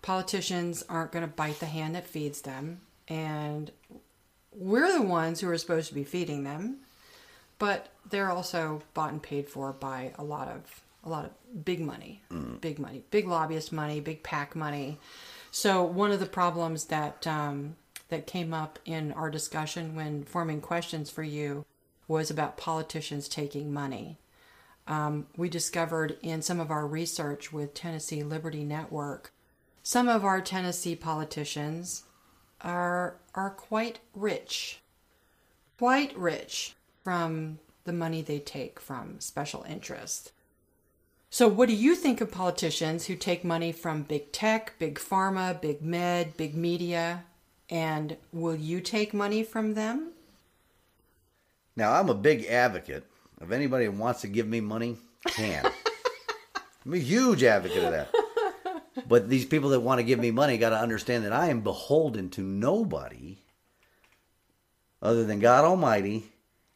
politicians 0.07 0.85
aren't 0.87 1.11
going 1.11 1.25
to 1.25 1.35
bite 1.35 1.59
the 1.59 1.65
hand 1.65 1.93
that 1.93 2.07
feeds 2.07 2.39
them, 2.43 2.79
and 3.09 3.69
we're 4.53 4.89
the 4.93 5.01
ones 5.01 5.41
who 5.41 5.49
are 5.49 5.57
supposed 5.57 5.89
to 5.89 5.93
be 5.93 6.05
feeding 6.05 6.45
them, 6.45 6.77
but 7.59 7.89
they're 8.09 8.31
also 8.31 8.81
bought 8.93 9.11
and 9.11 9.21
paid 9.21 9.49
for 9.49 9.73
by 9.73 10.13
a 10.17 10.23
lot 10.23 10.47
of 10.47 10.81
a 11.03 11.09
lot 11.09 11.25
of 11.25 11.65
big 11.65 11.81
money, 11.81 12.21
big 12.61 12.79
money, 12.79 13.03
big 13.11 13.27
lobbyist 13.27 13.73
money, 13.73 13.99
big 13.99 14.23
PAC 14.23 14.55
money. 14.55 14.97
So 15.51 15.83
one 15.83 16.11
of 16.13 16.21
the 16.21 16.25
problems 16.25 16.85
that 16.85 17.27
um, 17.27 17.75
that 18.07 18.27
came 18.27 18.53
up 18.53 18.79
in 18.85 19.11
our 19.11 19.29
discussion 19.29 19.93
when 19.93 20.23
forming 20.23 20.61
questions 20.61 21.09
for 21.09 21.23
you 21.23 21.65
was 22.07 22.31
about 22.31 22.55
politicians 22.55 23.27
taking 23.27 23.73
money. 23.73 24.19
Um, 24.87 25.27
we 25.35 25.49
discovered 25.49 26.15
in 26.21 26.41
some 26.41 26.61
of 26.61 26.71
our 26.71 26.87
research 26.87 27.51
with 27.51 27.73
Tennessee 27.73 28.23
Liberty 28.23 28.63
Network, 28.63 29.33
some 29.87 30.09
of 30.09 30.25
our 30.25 30.41
Tennessee 30.41 30.97
politicians 30.97 32.03
are 32.59 33.15
are 33.33 33.51
quite 33.51 33.99
rich, 34.13 34.81
quite 35.79 36.13
rich 36.17 36.75
from 37.05 37.59
the 37.85 37.93
money 37.93 38.21
they 38.21 38.39
take 38.39 38.81
from 38.81 39.21
special 39.21 39.63
interests. 39.63 40.33
So, 41.29 41.47
what 41.47 41.69
do 41.69 41.73
you 41.73 41.95
think 41.95 42.19
of 42.19 42.29
politicians 42.29 43.05
who 43.05 43.15
take 43.15 43.45
money 43.45 43.71
from 43.71 44.03
big 44.03 44.33
tech, 44.33 44.73
big 44.77 44.99
pharma, 44.99 45.61
big 45.61 45.81
med, 45.81 46.35
big 46.35 46.53
media? 46.53 47.23
And 47.69 48.17
will 48.33 48.57
you 48.57 48.81
take 48.81 49.13
money 49.13 49.41
from 49.41 49.75
them? 49.75 50.09
Now, 51.77 51.93
I'm 51.93 52.09
a 52.09 52.13
big 52.13 52.43
advocate 52.47 53.05
of 53.39 53.53
anybody 53.53 53.85
who 53.85 53.91
wants 53.93 54.19
to 54.19 54.27
give 54.27 54.49
me 54.49 54.59
money 54.59 54.97
can. 55.27 55.71
I'm 56.85 56.93
a 56.93 56.97
huge 56.97 57.41
advocate 57.43 57.85
of 57.85 57.91
that. 57.91 58.16
But 59.07 59.29
these 59.29 59.45
people 59.45 59.69
that 59.69 59.81
want 59.81 59.99
to 59.99 60.03
give 60.03 60.19
me 60.19 60.31
money 60.31 60.57
got 60.57 60.69
to 60.69 60.79
understand 60.79 61.25
that 61.25 61.33
I 61.33 61.49
am 61.49 61.61
beholden 61.61 62.29
to 62.31 62.41
nobody 62.41 63.37
other 65.01 65.23
than 65.23 65.39
God 65.39 65.65
Almighty. 65.65 66.31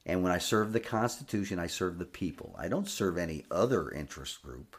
And 0.06 0.24
when 0.24 0.32
I 0.32 0.38
serve 0.38 0.74
the 0.74 0.80
Constitution, 0.80 1.60
I 1.60 1.68
serve 1.68 1.98
the 1.98 2.06
people. 2.06 2.56
I 2.58 2.68
don't 2.68 2.90
serve 2.90 3.18
any 3.18 3.46
other 3.52 3.90
interest 3.90 4.42
group. 4.42 4.76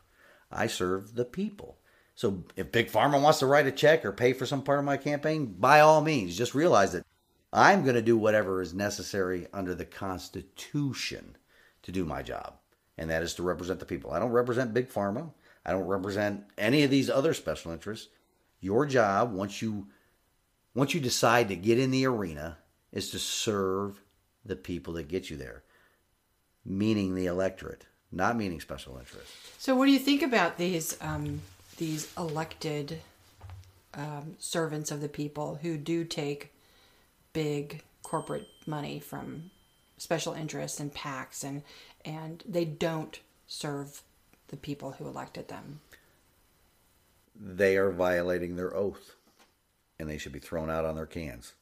I 0.50 0.66
serve 0.66 1.14
the 1.14 1.24
people. 1.24 1.78
So 2.14 2.44
if 2.56 2.72
Big 2.72 2.90
Pharma 2.90 3.20
wants 3.20 3.38
to 3.38 3.46
write 3.46 3.66
a 3.66 3.72
check 3.72 4.04
or 4.04 4.12
pay 4.12 4.32
for 4.32 4.46
some 4.46 4.62
part 4.62 4.78
of 4.78 4.84
my 4.84 4.96
campaign, 4.96 5.56
by 5.58 5.80
all 5.80 6.00
means, 6.00 6.36
just 6.36 6.54
realize 6.54 6.92
that 6.92 7.06
I'm 7.52 7.82
going 7.82 7.94
to 7.94 8.02
do 8.02 8.16
whatever 8.16 8.62
is 8.62 8.74
necessary 8.74 9.46
under 9.52 9.74
the 9.74 9.84
Constitution 9.84 11.36
to 11.82 11.92
do 11.92 12.04
my 12.04 12.22
job, 12.22 12.54
and 12.96 13.10
that 13.10 13.22
is 13.22 13.34
to 13.34 13.42
represent 13.42 13.80
the 13.80 13.86
people. 13.86 14.12
I 14.12 14.18
don't 14.18 14.30
represent 14.30 14.74
Big 14.74 14.88
Pharma. 14.88 15.30
I 15.64 15.72
don't 15.72 15.86
represent 15.86 16.44
any 16.58 16.82
of 16.82 16.90
these 16.90 17.08
other 17.08 17.34
special 17.34 17.72
interests. 17.72 18.08
Your 18.60 18.86
job, 18.86 19.32
once 19.32 19.62
you 19.62 19.88
once 20.74 20.94
you 20.94 21.00
decide 21.00 21.48
to 21.48 21.56
get 21.56 21.78
in 21.78 21.90
the 21.90 22.06
arena, 22.06 22.58
is 22.92 23.10
to 23.10 23.18
serve 23.18 24.00
the 24.44 24.56
people 24.56 24.94
that 24.94 25.08
get 25.08 25.28
you 25.28 25.36
there, 25.36 25.62
meaning 26.64 27.14
the 27.14 27.26
electorate, 27.26 27.86
not 28.10 28.36
meaning 28.36 28.60
special 28.60 28.96
interests. 28.96 29.32
So, 29.58 29.74
what 29.74 29.86
do 29.86 29.92
you 29.92 29.98
think 29.98 30.22
about 30.22 30.58
these 30.58 30.96
um, 31.00 31.40
these 31.76 32.12
elected 32.16 33.00
um, 33.94 34.36
servants 34.38 34.90
of 34.90 35.00
the 35.00 35.08
people 35.08 35.58
who 35.62 35.76
do 35.76 36.04
take 36.04 36.52
big 37.32 37.82
corporate 38.02 38.48
money 38.66 39.00
from 39.00 39.50
special 39.98 40.32
interests 40.32 40.80
and 40.80 40.92
PACs, 40.92 41.44
and 41.44 41.62
and 42.04 42.42
they 42.48 42.64
don't 42.64 43.20
serve 43.46 44.02
the 44.52 44.56
people 44.58 44.92
who 44.92 45.08
elected 45.08 45.48
them? 45.48 45.80
They 47.34 47.76
are 47.76 47.90
violating 47.90 48.54
their 48.54 48.76
oath, 48.76 49.16
and 49.98 50.08
they 50.08 50.18
should 50.18 50.32
be 50.32 50.38
thrown 50.38 50.70
out 50.70 50.84
on 50.84 50.94
their 50.94 51.06
cans. 51.06 51.54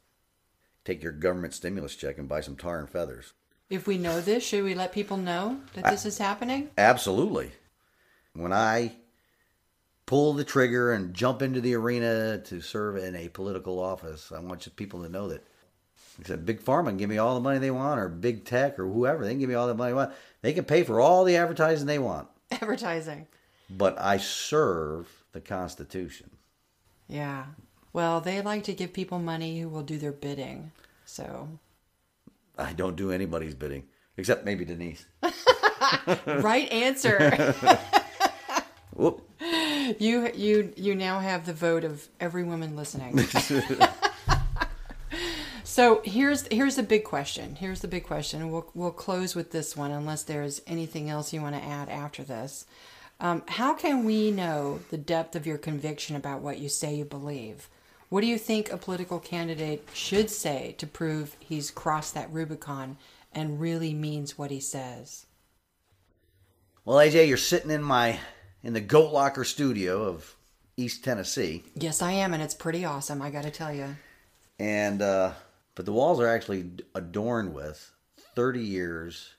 Take 0.84 1.02
your 1.02 1.12
government 1.12 1.54
stimulus 1.54 1.94
check 1.94 2.18
and 2.18 2.28
buy 2.28 2.40
some 2.40 2.56
tar 2.56 2.80
and 2.80 2.90
feathers. 2.90 3.32
If 3.70 3.86
we 3.86 3.96
know 3.96 4.20
this, 4.20 4.42
should 4.42 4.64
we 4.64 4.74
let 4.74 4.92
people 4.92 5.16
know 5.16 5.60
that 5.74 5.84
this 5.84 6.04
is 6.04 6.18
happening? 6.18 6.70
Absolutely. 6.76 7.52
When 8.34 8.52
I 8.52 8.96
pull 10.06 10.32
the 10.32 10.42
trigger 10.42 10.92
and 10.92 11.14
jump 11.14 11.42
into 11.42 11.60
the 11.60 11.76
arena 11.76 12.38
to 12.38 12.60
serve 12.60 12.96
in 12.96 13.14
a 13.14 13.28
political 13.28 13.78
office, 13.78 14.32
I 14.34 14.40
want 14.40 14.68
people 14.74 15.04
to 15.04 15.08
know 15.08 15.28
that 15.28 15.46
said, 16.24 16.44
Big 16.44 16.60
Pharma 16.60 16.88
can 16.88 16.96
give 16.96 17.08
me 17.08 17.18
all 17.18 17.34
the 17.36 17.40
money 17.40 17.60
they 17.60 17.70
want, 17.70 18.00
or 18.00 18.08
Big 18.08 18.44
Tech, 18.44 18.78
or 18.80 18.86
whoever. 18.86 19.24
They 19.24 19.30
can 19.30 19.38
give 19.38 19.48
me 19.48 19.54
all 19.54 19.68
the 19.68 19.74
money 19.74 19.90
they 19.90 19.94
want. 19.94 20.12
They 20.42 20.52
can 20.52 20.64
pay 20.64 20.82
for 20.82 21.00
all 21.00 21.24
the 21.24 21.36
advertising 21.36 21.86
they 21.86 22.00
want. 22.00 22.28
Advertising. 22.50 23.26
But 23.68 24.00
I 24.00 24.18
serve 24.18 25.24
the 25.32 25.40
Constitution. 25.40 26.30
Yeah. 27.08 27.46
Well, 27.92 28.20
they 28.20 28.40
like 28.42 28.64
to 28.64 28.74
give 28.74 28.92
people 28.92 29.18
money 29.18 29.60
who 29.60 29.68
will 29.68 29.82
do 29.82 29.98
their 29.98 30.12
bidding. 30.12 30.72
So. 31.04 31.48
I 32.58 32.72
don't 32.72 32.96
do 32.96 33.10
anybody's 33.10 33.54
bidding, 33.54 33.84
except 34.16 34.44
maybe 34.44 34.64
Denise. 34.64 35.06
right 36.26 36.70
answer. 36.70 37.54
You 39.98 40.30
you 40.34 40.72
you 40.76 40.94
now 40.94 41.20
have 41.20 41.46
the 41.46 41.54
vote 41.54 41.84
of 41.84 42.06
every 42.20 42.44
woman 42.44 42.76
listening. 42.76 43.18
so 45.80 46.02
here's 46.04 46.46
here's 46.48 46.76
the 46.76 46.82
big 46.82 47.04
question. 47.04 47.56
Here's 47.56 47.80
the 47.80 47.88
big 47.88 48.04
question. 48.04 48.50
We'll 48.50 48.70
we'll 48.74 48.90
close 48.90 49.34
with 49.34 49.50
this 49.50 49.74
one 49.74 49.90
unless 49.90 50.24
there's 50.24 50.60
anything 50.66 51.08
else 51.08 51.32
you 51.32 51.40
want 51.40 51.56
to 51.56 51.64
add 51.64 51.88
after 51.88 52.22
this. 52.22 52.66
Um, 53.18 53.42
how 53.48 53.72
can 53.72 54.04
we 54.04 54.30
know 54.30 54.80
the 54.90 54.98
depth 54.98 55.34
of 55.34 55.46
your 55.46 55.56
conviction 55.56 56.16
about 56.16 56.42
what 56.42 56.58
you 56.58 56.68
say 56.68 56.94
you 56.94 57.06
believe? 57.06 57.70
What 58.10 58.20
do 58.20 58.26
you 58.26 58.36
think 58.36 58.70
a 58.70 58.76
political 58.76 59.18
candidate 59.18 59.88
should 59.94 60.28
say 60.28 60.74
to 60.76 60.86
prove 60.86 61.34
he's 61.40 61.70
crossed 61.70 62.12
that 62.12 62.30
Rubicon 62.30 62.98
and 63.32 63.58
really 63.58 63.94
means 63.94 64.36
what 64.36 64.50
he 64.50 64.60
says? 64.60 65.24
Well, 66.84 66.98
AJ, 66.98 67.26
you're 67.26 67.38
sitting 67.38 67.70
in 67.70 67.82
my 67.82 68.18
in 68.62 68.74
the 68.74 68.82
Goat 68.82 69.14
Locker 69.14 69.44
studio 69.44 70.02
of 70.02 70.36
East 70.76 71.02
Tennessee. 71.02 71.64
Yes, 71.74 72.02
I 72.02 72.12
am, 72.12 72.34
and 72.34 72.42
it's 72.42 72.52
pretty 72.52 72.84
awesome. 72.84 73.22
I 73.22 73.30
got 73.30 73.44
to 73.44 73.50
tell 73.50 73.72
you. 73.72 73.96
And 74.58 75.00
uh, 75.00 75.32
but 75.74 75.86
the 75.86 75.92
walls 75.92 76.20
are 76.20 76.28
actually 76.28 76.70
adorned 76.94 77.54
with 77.54 77.92
30 78.34 78.60
years 78.60 79.34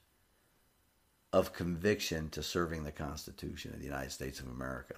of 1.33 1.53
conviction 1.53 2.29
to 2.29 2.43
serving 2.43 2.83
the 2.83 2.91
Constitution 2.91 3.73
of 3.73 3.79
the 3.79 3.85
United 3.85 4.11
States 4.11 4.39
of 4.39 4.47
America. 4.47 4.95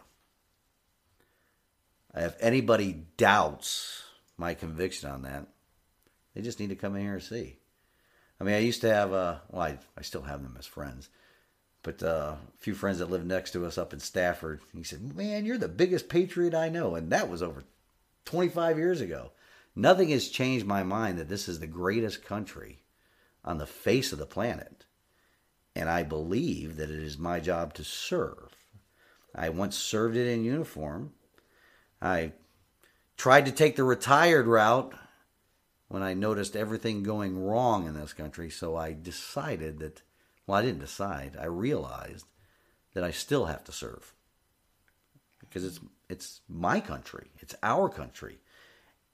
If 2.16 2.36
anybody 2.40 3.06
doubts 3.18 4.04
my 4.38 4.54
conviction 4.54 5.10
on 5.10 5.24
that, 5.24 5.48
they 6.34 6.42
just 6.42 6.60
need 6.60 6.70
to 6.70 6.76
come 6.76 6.96
in 6.96 7.04
here 7.04 7.14
and 7.14 7.24
see. 7.24 7.58
I 8.40 8.44
mean, 8.44 8.56
I 8.56 8.60
used 8.60 8.82
to 8.82 8.94
have, 8.94 9.14
uh, 9.14 9.38
well, 9.50 9.62
I, 9.62 9.78
I 9.98 10.02
still 10.02 10.24
have 10.24 10.44
them 10.44 10.56
as 10.58 10.66
friends, 10.66 11.10
but 11.82 12.02
uh, 12.02 12.36
a 12.36 12.58
few 12.58 12.74
friends 12.74 13.00
that 13.00 13.10
lived 13.10 13.26
next 13.26 13.52
to 13.52 13.66
us 13.66 13.78
up 13.78 13.94
in 13.94 14.00
Stafford. 14.00 14.62
He 14.76 14.84
said, 14.84 15.16
Man, 15.16 15.46
you're 15.46 15.58
the 15.58 15.68
biggest 15.68 16.10
patriot 16.10 16.54
I 16.54 16.70
know. 16.70 16.96
And 16.96 17.12
that 17.12 17.30
was 17.30 17.44
over 17.44 17.64
25 18.26 18.78
years 18.78 19.02
ago. 19.02 19.32
Nothing 19.76 20.10
has 20.10 20.30
changed 20.30 20.66
my 20.66 20.84
mind 20.84 21.18
that 21.18 21.30
this 21.30 21.48
is 21.48 21.60
the 21.60 21.68
greatest 21.68 22.24
country 22.24 22.84
on 23.44 23.58
the 23.58 23.66
face 23.66 24.12
of 24.12 24.20
the 24.20 24.26
planet. 24.26 24.86
And 25.76 25.90
I 25.90 26.04
believe 26.04 26.78
that 26.78 26.92
it 26.92 27.00
is 27.00 27.18
my 27.18 27.40
job 27.40 27.74
to 27.76 27.84
serve. 27.84 28.56
I 29.36 29.50
once 29.50 29.76
served 29.76 30.16
it 30.16 30.28
in 30.28 30.44
uniform. 30.44 31.14
I 32.02 32.34
tried 33.18 33.46
to 33.48 33.52
take 33.52 33.76
the 33.76 33.84
retired 33.84 34.46
route 34.46 34.94
when 35.88 36.04
I 36.04 36.14
noticed 36.14 36.56
everything 36.56 37.02
going 37.02 37.44
wrong 37.44 37.88
in 37.88 37.96
this 37.96 38.14
country. 38.14 38.50
So 38.50 38.76
I 38.76 38.94
decided 38.94 39.80
that, 39.80 40.04
well, 40.46 40.60
I 40.60 40.62
didn't 40.62 40.82
decide. 40.82 41.36
I 41.40 41.46
realized 41.46 42.26
that 42.94 43.04
I 43.04 43.12
still 43.12 43.46
have 43.46 43.64
to 43.64 43.72
serve 43.72 44.14
because 45.40 45.64
it's 45.64 45.80
it's 46.10 46.42
my 46.48 46.80
country, 46.80 47.32
it's 47.40 47.56
our 47.64 47.90
country, 47.90 48.38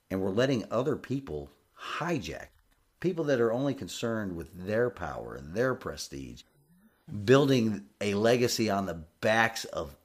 and 0.10 0.22
we're 0.22 0.30
letting 0.30 0.66
other 0.72 0.96
people 0.96 1.50
hijack 1.98 2.48
people 3.00 3.24
that 3.26 3.40
are 3.40 3.52
only 3.52 3.74
concerned 3.74 4.36
with 4.36 4.66
their 4.66 4.90
power 4.90 5.36
and 5.36 5.54
their 5.54 5.74
prestige, 5.74 6.44
building 7.24 7.86
a 8.02 8.14
legacy 8.14 8.70
on 8.70 8.86
the 8.86 9.04
backs 9.22 9.66
of 9.66 9.96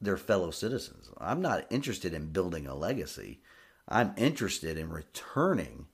their 0.00 0.16
fellow 0.16 0.50
citizens. 0.50 1.10
I'm 1.18 1.42
not 1.42 1.66
interested 1.70 2.14
in 2.14 2.32
building 2.32 2.66
a 2.66 2.74
legacy. 2.74 3.40
I'm 3.88 4.14
interested 4.16 4.78
in 4.78 4.90
returning 4.90 5.86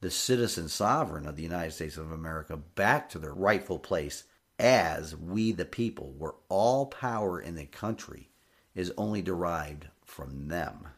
the 0.00 0.10
citizen 0.10 0.68
sovereign 0.68 1.26
of 1.26 1.36
the 1.36 1.42
United 1.42 1.72
States 1.72 1.96
of 1.96 2.12
America 2.12 2.56
back 2.56 3.08
to 3.10 3.18
their 3.18 3.32
rightful 3.32 3.78
place 3.78 4.24
as 4.58 5.16
we 5.16 5.52
the 5.52 5.64
people, 5.64 6.14
where 6.18 6.34
all 6.48 6.86
power 6.86 7.40
in 7.40 7.54
the 7.54 7.66
country 7.66 8.28
is 8.74 8.92
only 8.96 9.22
derived 9.22 9.86
from 10.04 10.48
them, 10.48 10.88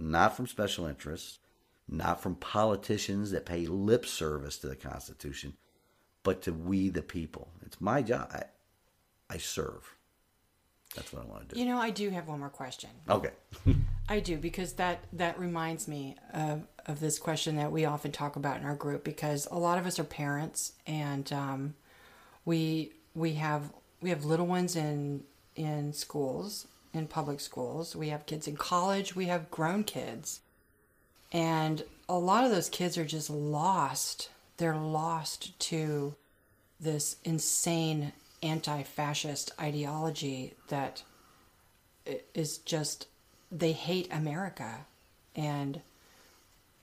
not 0.00 0.36
from 0.36 0.46
special 0.46 0.86
interests, 0.86 1.38
not 1.88 2.22
from 2.22 2.34
politicians 2.36 3.30
that 3.32 3.46
pay 3.46 3.66
lip 3.66 4.06
service 4.06 4.58
to 4.58 4.68
the 4.68 4.76
Constitution, 4.76 5.54
but 6.22 6.42
to 6.42 6.52
we 6.52 6.88
the 6.88 7.02
people. 7.02 7.48
It's 7.64 7.80
my 7.80 8.02
job. 8.02 8.30
I, 8.32 8.44
I 9.28 9.38
serve. 9.38 9.96
That's 10.94 11.12
what 11.12 11.22
I 11.22 11.26
want 11.26 11.48
to 11.48 11.54
do. 11.54 11.60
You 11.60 11.66
know, 11.66 11.78
I 11.78 11.90
do 11.90 12.10
have 12.10 12.26
one 12.26 12.40
more 12.40 12.48
question. 12.48 12.90
Okay. 13.08 13.30
I 14.08 14.18
do 14.18 14.38
because 14.38 14.72
that 14.74 15.04
that 15.12 15.38
reminds 15.38 15.86
me 15.86 16.16
of 16.34 16.66
of 16.86 16.98
this 16.98 17.18
question 17.18 17.56
that 17.56 17.70
we 17.70 17.84
often 17.84 18.10
talk 18.10 18.34
about 18.34 18.56
in 18.56 18.64
our 18.64 18.74
group 18.74 19.04
because 19.04 19.46
a 19.52 19.58
lot 19.58 19.78
of 19.78 19.86
us 19.86 20.00
are 20.00 20.04
parents 20.04 20.72
and 20.86 21.32
um, 21.32 21.74
we 22.44 22.92
we 23.14 23.34
have 23.34 23.72
we 24.00 24.10
have 24.10 24.24
little 24.24 24.46
ones 24.46 24.74
in 24.74 25.22
in 25.54 25.92
schools 25.92 26.66
in 26.92 27.06
public 27.06 27.40
schools. 27.40 27.94
We 27.94 28.08
have 28.08 28.26
kids 28.26 28.48
in 28.48 28.56
college. 28.56 29.14
We 29.14 29.26
have 29.26 29.50
grown 29.50 29.84
kids, 29.84 30.40
and 31.32 31.84
a 32.08 32.18
lot 32.18 32.44
of 32.44 32.50
those 32.50 32.68
kids 32.68 32.98
are 32.98 33.04
just 33.04 33.30
lost. 33.30 34.30
They're 34.56 34.76
lost 34.76 35.58
to 35.60 36.14
this 36.80 37.16
insane 37.24 38.12
anti-fascist 38.42 39.52
ideology 39.60 40.54
that 40.68 41.02
is 42.34 42.58
just 42.58 43.06
they 43.52 43.72
hate 43.72 44.08
America 44.10 44.86
and 45.36 45.80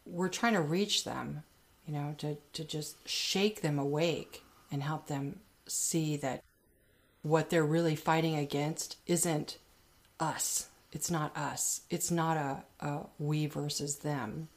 we're 0.06 0.30
trying 0.30 0.54
to 0.54 0.62
reach 0.62 1.04
them, 1.04 1.44
you 1.86 1.94
know, 1.94 2.16
to, 2.18 2.38
to 2.54 2.64
just 2.64 3.08
shake 3.08 3.62
them 3.62 3.78
awake 3.80 4.44
and 4.72 4.84
help 4.84 5.08
them 5.08 5.40
see 5.68 6.16
that 6.18 6.44
what 7.24 7.50
they're 7.50 7.66
really 7.66 7.96
fighting 7.96 8.36
against 8.36 8.98
isn't 9.06 9.58
us. 10.20 10.70
It's 10.94 11.12
not 11.12 11.36
us. 11.38 11.82
It's 11.90 12.12
not 12.12 12.38
a, 12.38 12.64
a 12.86 13.02
we 13.20 13.48
versus 13.48 13.98
them. 13.98 14.50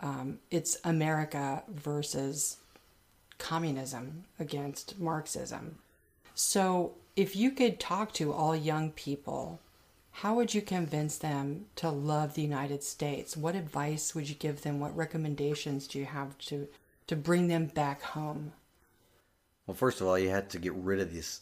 um, 0.00 0.38
it's 0.50 0.78
America 0.84 1.62
versus 1.68 2.58
communism 3.38 4.24
against 4.38 4.98
Marxism. 5.00 5.78
So, 6.34 6.92
if 7.16 7.36
you 7.36 7.50
could 7.52 7.78
talk 7.80 8.12
to 8.14 8.32
all 8.32 8.56
young 8.56 8.90
people, 8.92 9.60
how 10.12 10.34
would 10.34 10.54
you 10.54 10.62
convince 10.62 11.18
them 11.18 11.66
to 11.76 11.90
love 11.90 12.34
the 12.34 12.42
United 12.42 12.82
States? 12.82 13.36
What 13.36 13.54
advice 13.56 14.14
would 14.14 14.28
you 14.28 14.34
give 14.36 14.62
them? 14.62 14.80
What 14.80 14.96
recommendations 14.96 15.86
do 15.88 15.98
you 15.98 16.06
have 16.06 16.36
to 16.38 16.68
to 17.08 17.16
bring 17.16 17.48
them 17.48 17.66
back 17.66 18.02
home? 18.02 18.52
Well, 19.66 19.74
first 19.76 20.00
of 20.00 20.06
all, 20.06 20.18
you 20.18 20.30
had 20.30 20.50
to 20.50 20.58
get 20.58 20.74
rid 20.74 21.00
of 21.00 21.12
this 21.14 21.40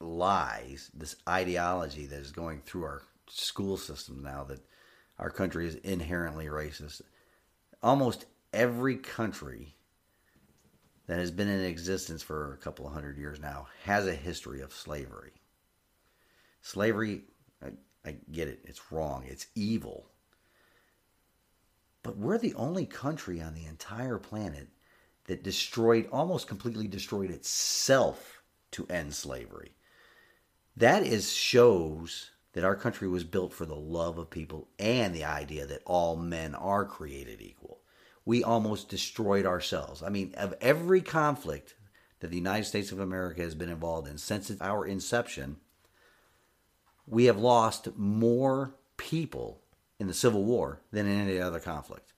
lies, 0.00 0.90
this 0.94 1.16
ideology 1.28 2.06
that 2.06 2.20
is 2.20 2.32
going 2.32 2.60
through 2.60 2.84
our 2.84 3.02
school 3.28 3.76
system 3.76 4.22
now 4.22 4.44
that 4.44 4.60
our 5.18 5.30
country 5.30 5.66
is 5.66 5.76
inherently 5.76 6.46
racist. 6.46 7.02
Almost 7.82 8.26
every 8.52 8.96
country 8.96 9.74
that 11.06 11.18
has 11.18 11.30
been 11.30 11.48
in 11.48 11.64
existence 11.64 12.22
for 12.22 12.52
a 12.52 12.56
couple 12.58 12.86
of 12.86 12.92
hundred 12.92 13.16
years 13.16 13.40
now 13.40 13.68
has 13.84 14.06
a 14.06 14.14
history 14.14 14.60
of 14.60 14.72
slavery. 14.72 15.32
Slavery, 16.62 17.22
I, 17.64 17.70
I 18.04 18.16
get 18.30 18.48
it, 18.48 18.60
it's 18.64 18.90
wrong, 18.90 19.24
it's 19.26 19.46
evil. 19.54 20.06
But 22.02 22.18
we're 22.18 22.38
the 22.38 22.54
only 22.54 22.86
country 22.86 23.40
on 23.40 23.54
the 23.54 23.66
entire 23.66 24.18
planet 24.18 24.68
that 25.26 25.42
destroyed, 25.42 26.08
almost 26.12 26.48
completely 26.48 26.86
destroyed 26.86 27.30
itself 27.30 28.42
to 28.72 28.86
end 28.88 29.14
slavery. 29.14 29.75
That 30.76 31.02
is 31.02 31.32
shows 31.32 32.30
that 32.52 32.64
our 32.64 32.76
country 32.76 33.08
was 33.08 33.24
built 33.24 33.52
for 33.52 33.64
the 33.64 33.74
love 33.74 34.18
of 34.18 34.30
people 34.30 34.68
and 34.78 35.14
the 35.14 35.24
idea 35.24 35.66
that 35.66 35.82
all 35.84 36.16
men 36.16 36.54
are 36.54 36.84
created 36.84 37.40
equal. 37.40 37.80
We 38.24 38.42
almost 38.42 38.88
destroyed 38.88 39.46
ourselves. 39.46 40.02
I 40.02 40.08
mean, 40.08 40.34
of 40.36 40.54
every 40.60 41.00
conflict 41.00 41.74
that 42.20 42.30
the 42.30 42.36
United 42.36 42.64
States 42.64 42.92
of 42.92 43.00
America 43.00 43.42
has 43.42 43.54
been 43.54 43.68
involved 43.68 44.08
in 44.08 44.18
since 44.18 44.50
our 44.60 44.86
inception, 44.86 45.56
we 47.06 47.26
have 47.26 47.38
lost 47.38 47.88
more 47.96 48.74
people 48.96 49.62
in 49.98 50.08
the 50.08 50.14
Civil 50.14 50.44
War 50.44 50.80
than 50.90 51.06
in 51.06 51.20
any 51.20 51.38
other 51.38 51.60
conflict. 51.60 52.12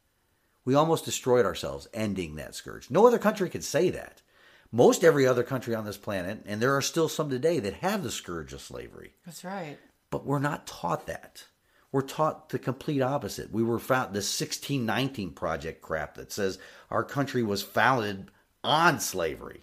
We 0.65 0.75
almost 0.75 1.05
destroyed 1.05 1.47
ourselves 1.47 1.89
ending 1.93 2.37
that 2.37 2.55
scourge. 2.55 2.91
No 2.91 3.07
other 3.07 3.19
country 3.19 3.49
could 3.51 3.65
say 3.65 3.91
that. 3.91 4.23
Most 4.71 5.03
every 5.03 5.27
other 5.27 5.43
country 5.43 5.75
on 5.75 5.85
this 5.85 5.97
planet, 5.97 6.43
and 6.47 6.61
there 6.61 6.77
are 6.77 6.83
still 6.83 7.09
some 7.09 7.31
today 7.31 7.59
that 7.59 7.75
have 7.75 8.03
the 8.03 8.11
scourge 8.11 8.53
of 8.53 8.61
slavery. 8.61 9.15
That's 9.25 9.45
right. 9.45 9.79
But 10.11 10.27
we're 10.27 10.39
not 10.39 10.67
taught 10.67 11.07
that. 11.07 11.45
We're 11.91 12.03
taught 12.03 12.51
the 12.51 12.59
complete 12.59 13.01
opposite. 13.01 13.51
We 13.51 13.63
were 13.63 13.79
found 13.79 14.09
the 14.09 14.19
1619 14.19 15.31
project 15.31 15.81
crap 15.81 16.17
that 16.17 16.33
says 16.33 16.59
our 16.91 17.03
country 17.03 17.43
was 17.43 17.63
founded 17.63 18.31
on 18.63 19.01
slavery. 19.01 19.63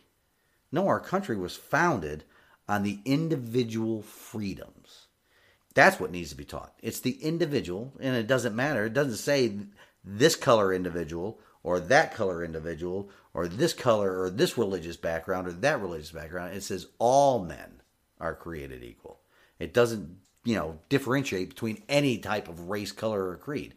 No, 0.71 0.87
our 0.87 0.99
country 0.99 1.37
was 1.37 1.55
founded 1.55 2.23
on 2.67 2.81
the 2.81 2.99
individual 3.05 4.01
freedoms. 4.01 5.05
That's 5.75 5.99
what 5.99 6.11
needs 6.11 6.31
to 6.31 6.35
be 6.35 6.45
taught. 6.45 6.73
It's 6.81 6.99
the 7.01 7.21
individual, 7.21 7.93
and 7.99 8.15
it 8.15 8.27
doesn't 8.27 8.55
matter. 8.55 8.85
It 8.85 8.93
doesn't 8.93 9.17
say 9.17 9.53
this 10.03 10.35
color 10.35 10.73
individual 10.73 11.39
or 11.65 11.79
that 11.79 12.13
color 12.13 12.45
individual 12.45 13.09
or 13.33 13.47
this 13.47 13.73
color 13.73 14.21
or 14.21 14.29
this 14.29 14.55
religious 14.55 14.95
background 14.95 15.47
or 15.47 15.51
that 15.51 15.81
religious 15.81 16.11
background. 16.11 16.55
It 16.55 16.61
says 16.61 16.85
all 16.99 17.43
men 17.43 17.81
are 18.19 18.35
created 18.35 18.83
equal. 18.83 19.19
It 19.57 19.73
doesn't, 19.73 20.15
you 20.43 20.53
know, 20.53 20.77
differentiate 20.89 21.49
between 21.49 21.81
any 21.89 22.19
type 22.19 22.47
of 22.47 22.69
race, 22.69 22.91
color, 22.91 23.29
or 23.29 23.35
creed. 23.35 23.73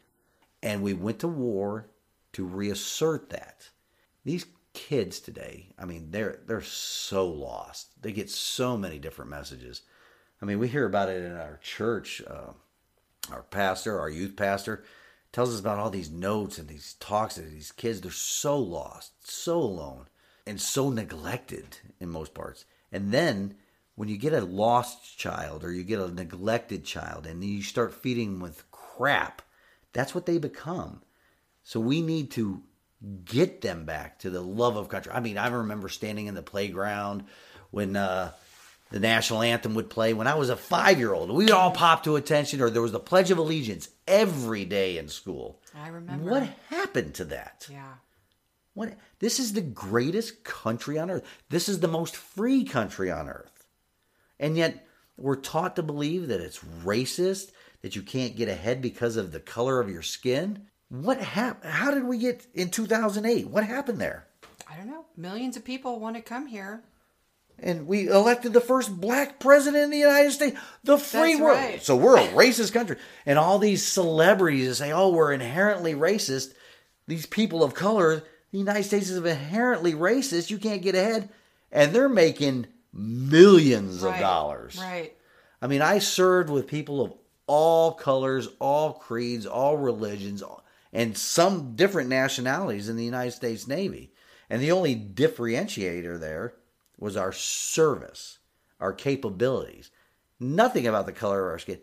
And 0.63 0.83
we 0.83 0.93
went 0.93 1.21
to 1.21 1.29
war 1.29 1.89
to 2.35 2.45
reassert 2.45 3.31
that. 3.31 3.71
These 4.23 4.45
kids 4.75 5.19
today, 5.19 5.71
I 5.79 5.87
mean, 5.87 6.11
they're 6.11 6.41
they're 6.47 6.61
so 6.61 7.27
lost. 7.27 8.03
They 8.03 8.13
get 8.13 8.29
so 8.29 8.77
many 8.77 8.99
different 8.99 9.31
messages. 9.31 9.81
I 10.43 10.45
mean, 10.45 10.59
we 10.59 10.69
hear 10.69 10.85
about 10.85 11.09
it 11.09 11.25
in 11.25 11.33
our 11.33 11.59
church. 11.63 12.21
Uh, 12.29 12.53
our 13.33 13.45
pastor, 13.45 13.99
our 13.99 14.11
youth 14.11 14.37
pastor, 14.37 14.85
tells 15.33 15.53
us 15.53 15.61
about 15.61 15.79
all 15.79 15.91
these 15.91 16.11
notes 16.11 16.59
and 16.59 16.69
these 16.69 16.95
talks 16.95 17.39
of 17.39 17.51
these 17.51 17.73
kids. 17.73 18.01
They're 18.01 18.11
so 18.11 18.59
lost, 18.59 19.31
so 19.31 19.59
alone, 19.59 20.07
and 20.47 20.61
so 20.61 20.91
neglected 20.91 21.79
in 22.01 22.09
most 22.09 22.35
parts. 22.35 22.65
And 22.91 23.13
then 23.13 23.55
when 23.95 24.09
you 24.09 24.17
get 24.17 24.33
a 24.33 24.41
lost 24.41 25.19
child 25.19 25.65
or 25.65 25.73
you 25.73 25.83
get 25.83 26.01
a 26.01 26.09
neglected 26.09 26.85
child 26.85 27.27
and 27.27 27.43
you 27.43 27.63
start 27.63 27.93
feeding 27.93 28.41
with 28.41 28.71
crap, 28.71 29.43
that's 29.93 30.15
what 30.15 30.27
they 30.27 30.39
become. 30.39 31.03
So 31.63 31.81
we 31.81 32.01
need 32.01 32.31
to 32.33 32.63
get 33.25 33.61
them 33.61 33.85
back 33.85 34.19
to 34.21 34.31
the 34.31 34.41
love 34.41 34.77
of 34.77 34.89
country. 34.89 35.13
I 35.13 35.21
mean, 35.21 35.39
I 35.39 35.49
remember 35.49 35.89
standing 35.89 36.27
in 36.27 36.35
the 36.35 36.43
playground 36.43 37.25
when 37.71 37.97
uh, 37.97 38.33
the 38.91 39.01
national 39.01 39.43
anthem 39.43 39.75
would 39.75 39.91
play 39.91 40.15
when 40.15 40.27
I 40.27 40.35
was 40.35 40.51
a 40.51 40.57
five 40.57 40.99
year 40.99 41.13
old. 41.13 41.31
We'd 41.31 41.51
all 41.51 41.71
pop 41.71 42.05
to 42.05 42.17
attention, 42.17 42.61
or 42.61 42.71
there 42.71 42.83
was 42.83 42.93
the 42.93 43.01
Pledge 43.01 43.31
of 43.31 43.39
Allegiance 43.39 43.89
every 44.07 44.65
day 44.65 44.99
in 44.99 45.09
school. 45.09 45.61
I 45.75 45.89
remember. 45.89 46.31
What 46.31 46.49
happened 46.71 47.15
to 47.15 47.25
that? 47.27 47.67
Yeah. 47.71 47.95
What? 48.75 48.97
This 49.19 49.39
is 49.39 49.53
the 49.53 49.61
greatest 49.61 50.45
country 50.45 50.99
on 50.99 51.11
earth. 51.11 51.25
This 51.51 51.69
is 51.69 51.81
the 51.81 51.89
most 51.89 52.17
free 52.17 52.65
country 52.65 53.11
on 53.11 53.29
earth. 53.29 53.67
And 54.41 54.57
yet, 54.57 54.87
we're 55.17 55.37
taught 55.37 55.77
to 55.77 55.83
believe 55.83 56.29
that 56.29 56.41
it's 56.41 56.61
racist, 56.85 57.51
that 57.83 57.97
you 57.97 58.03
can't 58.03 58.37
get 58.37 58.49
ahead 58.49 58.81
because 58.81 59.17
of 59.17 59.33
the 59.33 59.41
color 59.41 59.81
of 59.81 59.91
your 59.91 60.03
skin. 60.03 60.67
What 60.89 61.21
happened? 61.21 61.73
How 61.73 61.91
did 61.91 62.05
we 62.05 62.19
get 62.19 62.47
in 62.55 62.71
2008? 62.71 63.49
What 63.49 63.65
happened 63.65 64.01
there? 64.01 64.29
I 64.71 64.77
don't 64.77 64.87
know. 64.87 65.05
Millions 65.17 65.57
of 65.57 65.65
people 65.65 65.99
want 65.99 66.17
to 66.17 66.23
come 66.23 66.47
here. 66.47 66.85
And 67.61 67.87
we 67.87 68.09
elected 68.09 68.53
the 68.53 68.61
first 68.61 69.01
black 69.01 69.39
president 69.39 69.85
in 69.85 69.91
the 69.91 69.99
United 69.99 70.33
States, 70.33 70.59
the 70.85 70.99
free 70.99 71.33
That's 71.33 71.41
world. 71.41 71.59
right. 71.59 71.83
So 71.83 71.97
we're 71.97 72.19
a 72.19 72.29
racist 72.29 72.73
country, 72.73 72.97
and 73.27 73.39
all 73.39 73.59
these 73.59 73.87
celebrities 73.87 74.69
that 74.69 74.75
say, 74.77 74.93
"Oh, 74.93 75.11
we're 75.11 75.33
inherently 75.33 75.95
racist." 75.95 76.55
These 77.07 77.27
people 77.27 77.65
of 77.65 77.75
color, 77.75 78.23
the 78.53 78.59
United 78.59 78.85
States 78.85 79.11
is 79.11 79.19
inherently 79.19 79.95
racist. 79.95 80.51
You 80.51 80.59
can't 80.59 80.83
get 80.83 80.95
ahead, 80.95 81.31
and 81.73 81.93
they're 81.93 82.09
making 82.09 82.67
millions 82.93 84.03
of 84.03 84.19
dollars. 84.19 84.79
Right. 84.79 85.15
I 85.61 85.67
mean, 85.67 85.83
I 85.83 85.99
served 85.99 86.51
with 86.51 86.67
people 86.67 87.03
of 87.03 87.15
all 87.47 87.93
colors, 87.93 88.49
all 88.61 88.93
creeds, 88.93 89.47
all 89.47 89.77
religions, 89.77 90.43
and 90.93 91.17
some 91.17 91.75
different 91.75 92.09
nationalities 92.09 92.89
in 92.89 92.97
the 92.97 93.05
United 93.05 93.33
States 93.33 93.67
Navy. 93.67 94.13
And 94.51 94.63
the 94.63 94.73
only 94.73 94.95
differentiator 94.97 96.21
there 96.21 96.55
was 96.99 97.17
our 97.17 97.33
service, 97.33 98.39
our 98.81 98.93
capabilities. 98.93 99.91
Nothing 100.41 100.87
about 100.87 101.07
the 101.07 101.13
color 101.13 101.47
of 101.47 101.53
our 101.53 101.59
skin. 101.59 101.79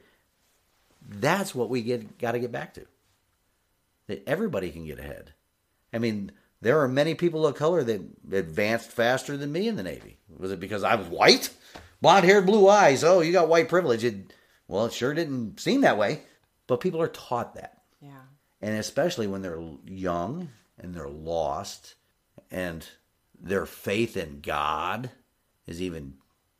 That's 1.07 1.53
what 1.53 1.69
we 1.69 1.81
get 1.81 2.17
got 2.17 2.33
to 2.33 2.39
get 2.39 2.51
back 2.51 2.73
to. 2.75 2.85
That 4.07 4.27
everybody 4.27 4.71
can 4.71 4.85
get 4.85 4.99
ahead. 4.99 5.33
I 5.93 5.99
mean, 5.99 6.31
there 6.61 6.79
are 6.79 6.87
many 6.87 7.15
people 7.15 7.45
of 7.45 7.55
color 7.55 7.83
that 7.83 8.01
advanced 8.31 8.91
faster 8.91 9.37
than 9.37 9.51
me 9.51 9.67
in 9.67 9.75
the 9.75 9.83
Navy. 9.83 10.17
Was 10.37 10.51
it 10.51 10.59
because 10.59 10.83
I 10.83 10.95
was 10.95 11.07
white? 11.07 11.49
Blonde 12.01 12.25
haired, 12.25 12.45
blue 12.45 12.67
eyes. 12.67 13.03
Oh, 13.03 13.21
you 13.21 13.31
got 13.31 13.47
white 13.47 13.69
privilege. 13.69 14.03
It, 14.03 14.33
well, 14.67 14.85
it 14.85 14.93
sure 14.93 15.13
didn't 15.13 15.59
seem 15.59 15.81
that 15.81 15.97
way. 15.97 16.21
But 16.67 16.81
people 16.81 17.01
are 17.01 17.07
taught 17.07 17.55
that. 17.55 17.81
Yeah. 18.01 18.21
And 18.61 18.77
especially 18.77 19.27
when 19.27 19.41
they're 19.41 19.61
young 19.85 20.49
and 20.79 20.93
they're 20.93 21.09
lost 21.09 21.95
and 22.51 22.87
their 23.45 23.67
faith 23.67 24.17
in 24.17 24.41
God 24.41 25.11
is 25.67 25.81
even 25.81 26.15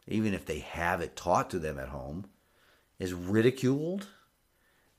even 0.08 0.36
if 0.36 0.45
they 0.45 0.60
have 0.60 1.02
it 1.02 1.15
taught 1.15 1.50
to 1.50 1.60
them 1.60 1.80
at 1.80 1.89
home 1.89 2.28
is 3.00 3.12
ridiculed. 3.12 4.08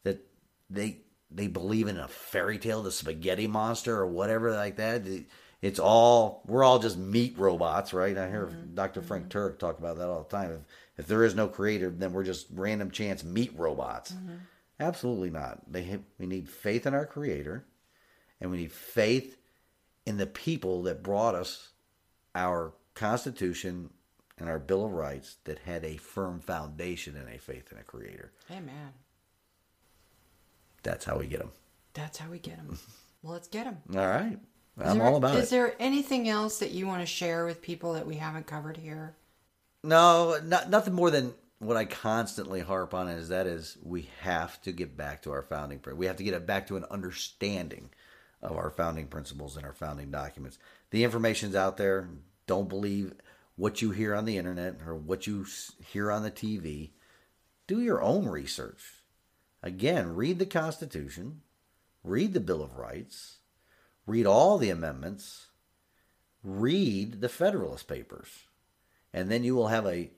That 0.03 0.27
they 0.69 1.03
they 1.31 1.47
believe 1.47 1.87
in 1.87 1.97
a 1.97 2.09
fairy 2.09 2.59
tale 2.59 2.83
the 2.83 2.91
spaghetti 2.91 3.47
monster 3.47 3.97
or 3.97 4.07
whatever 4.07 4.53
like 4.53 4.77
that. 4.77 5.03
It's 5.63 5.79
all 5.79 6.43
we're 6.47 6.65
all 6.65 6.81
just 6.81 6.99
meat 6.99 7.39
robots 7.39 7.95
right? 7.95 8.19
I 8.19 8.29
hear 8.29 8.47
mm-hmm. 8.47 8.75
dr 8.75 9.01
frank 9.03 9.29
mm-hmm. 9.29 9.39
Turek 9.39 9.59
talk 9.59 9.79
about 9.79 9.97
that 9.99 10.09
all 10.09 10.25
the 10.29 10.37
time. 10.37 10.53
If, 10.53 10.61
if 10.99 11.07
there 11.07 11.25
is 11.25 11.35
no 11.35 11.47
creator 11.47 11.89
then 11.91 12.13
we're 12.13 12.25
just 12.25 12.49
random 12.53 12.91
chance 12.91 13.23
meat 13.25 13.53
robots. 13.57 14.13
Mm-hmm. 14.13 14.35
Absolutely 14.79 15.31
not. 15.31 15.73
They 15.73 15.85
have, 15.85 16.03
we 16.19 16.27
need 16.27 16.51
faith 16.51 16.87
in 16.87 16.95
our 16.95 17.07
creator 17.07 17.65
and 18.41 18.51
we 18.51 18.59
need 18.59 18.73
faith 18.73 19.39
in 20.05 20.19
the 20.19 20.27
people 20.27 20.83
that 20.83 21.03
brought 21.03 21.35
us 21.35 21.71
our 22.37 22.73
constitution 22.95 23.91
and 24.39 24.49
our 24.49 24.59
bill 24.59 24.85
of 24.85 24.93
rights 24.93 25.37
that 25.45 25.59
had 25.61 25.85
a 25.85 25.97
firm 25.97 26.39
foundation 26.41 27.17
and 27.17 27.29
a 27.35 27.39
faith 27.39 27.73
in 27.73 27.79
a 27.79 27.83
creator 27.83 28.31
Amen. 28.51 28.93
that's 30.83 31.05
how 31.05 31.19
we 31.19 31.27
get 31.27 31.41
them 31.41 31.51
That's 31.95 32.19
how 32.19 32.31
we 32.31 32.39
get 32.39 32.57
them. 32.59 32.79
well, 33.23 33.33
let's 33.33 33.49
get 33.49 33.65
them. 33.65 33.79
all 33.99 34.07
right 34.07 34.39
i'm 34.79 35.01
all 35.01 35.17
about 35.17 35.37
Is 35.37 35.49
it 35.49 35.51
there 35.51 35.75
anything 35.81 36.29
else 36.29 36.59
that 36.59 36.71
you 36.73 36.87
want 36.87 37.01
to 37.01 37.07
share 37.07 37.47
with 37.47 37.63
people 37.63 37.95
that 37.95 38.07
we 38.07 38.17
haven't 38.17 38.47
covered 38.47 38.77
here? 38.77 39.17
No, 39.83 40.39
not, 40.45 40.69
nothing 40.69 40.95
more 40.95 41.11
than 41.11 41.33
what 41.61 41.77
I 41.77 41.85
constantly 41.87 42.61
harp 42.61 42.93
on 42.93 43.09
is 43.09 43.29
that 43.29 43.47
is 43.47 43.79
we 43.83 44.11
have 44.21 44.61
to 44.63 44.73
get 44.73 44.97
back 44.97 45.23
to 45.23 45.31
our 45.31 45.43
founding. 45.43 45.81
We 45.95 46.07
have 46.07 46.17
to 46.17 46.25
get 46.25 46.35
it 46.35 46.45
back 46.47 46.67
to 46.67 46.77
an 46.77 46.85
understanding 46.91 47.89
of 48.43 48.57
our 48.57 48.69
founding 48.71 49.07
principles 49.07 49.57
and 49.57 49.65
our 49.65 49.73
founding 49.73 50.11
documents. 50.11 50.59
The 50.97 51.05
information's 51.05 51.55
out 51.55 51.77
there. 51.77 52.09
Don't 52.47 52.71
believe 52.71 53.13
what 53.55 53.83
you 53.83 53.91
hear 53.91 54.15
on 54.15 54.25
the 54.25 54.39
internet 54.39 54.77
or 54.87 54.95
what 54.95 55.27
you 55.27 55.45
hear 55.93 56.11
on 56.11 56.23
the 56.23 56.31
TV. 56.31 56.93
Do 57.67 57.83
your 57.83 58.01
own 58.01 58.27
research. 58.27 58.81
Again, 59.63 60.15
read 60.15 60.39
the 60.39 60.47
Constitution, 60.47 61.43
read 62.03 62.33
the 62.33 62.41
Bill 62.41 62.63
of 62.63 62.79
Rights, 62.79 63.41
read 64.07 64.25
all 64.25 64.57
the 64.57 64.71
amendments, 64.71 65.49
read 66.43 67.21
the 67.21 67.29
Federalist 67.29 67.87
Papers, 67.89 68.45
and 69.13 69.31
then 69.31 69.45
you 69.45 69.55
will 69.55 69.69
have 69.69 69.85
a, 69.85 70.11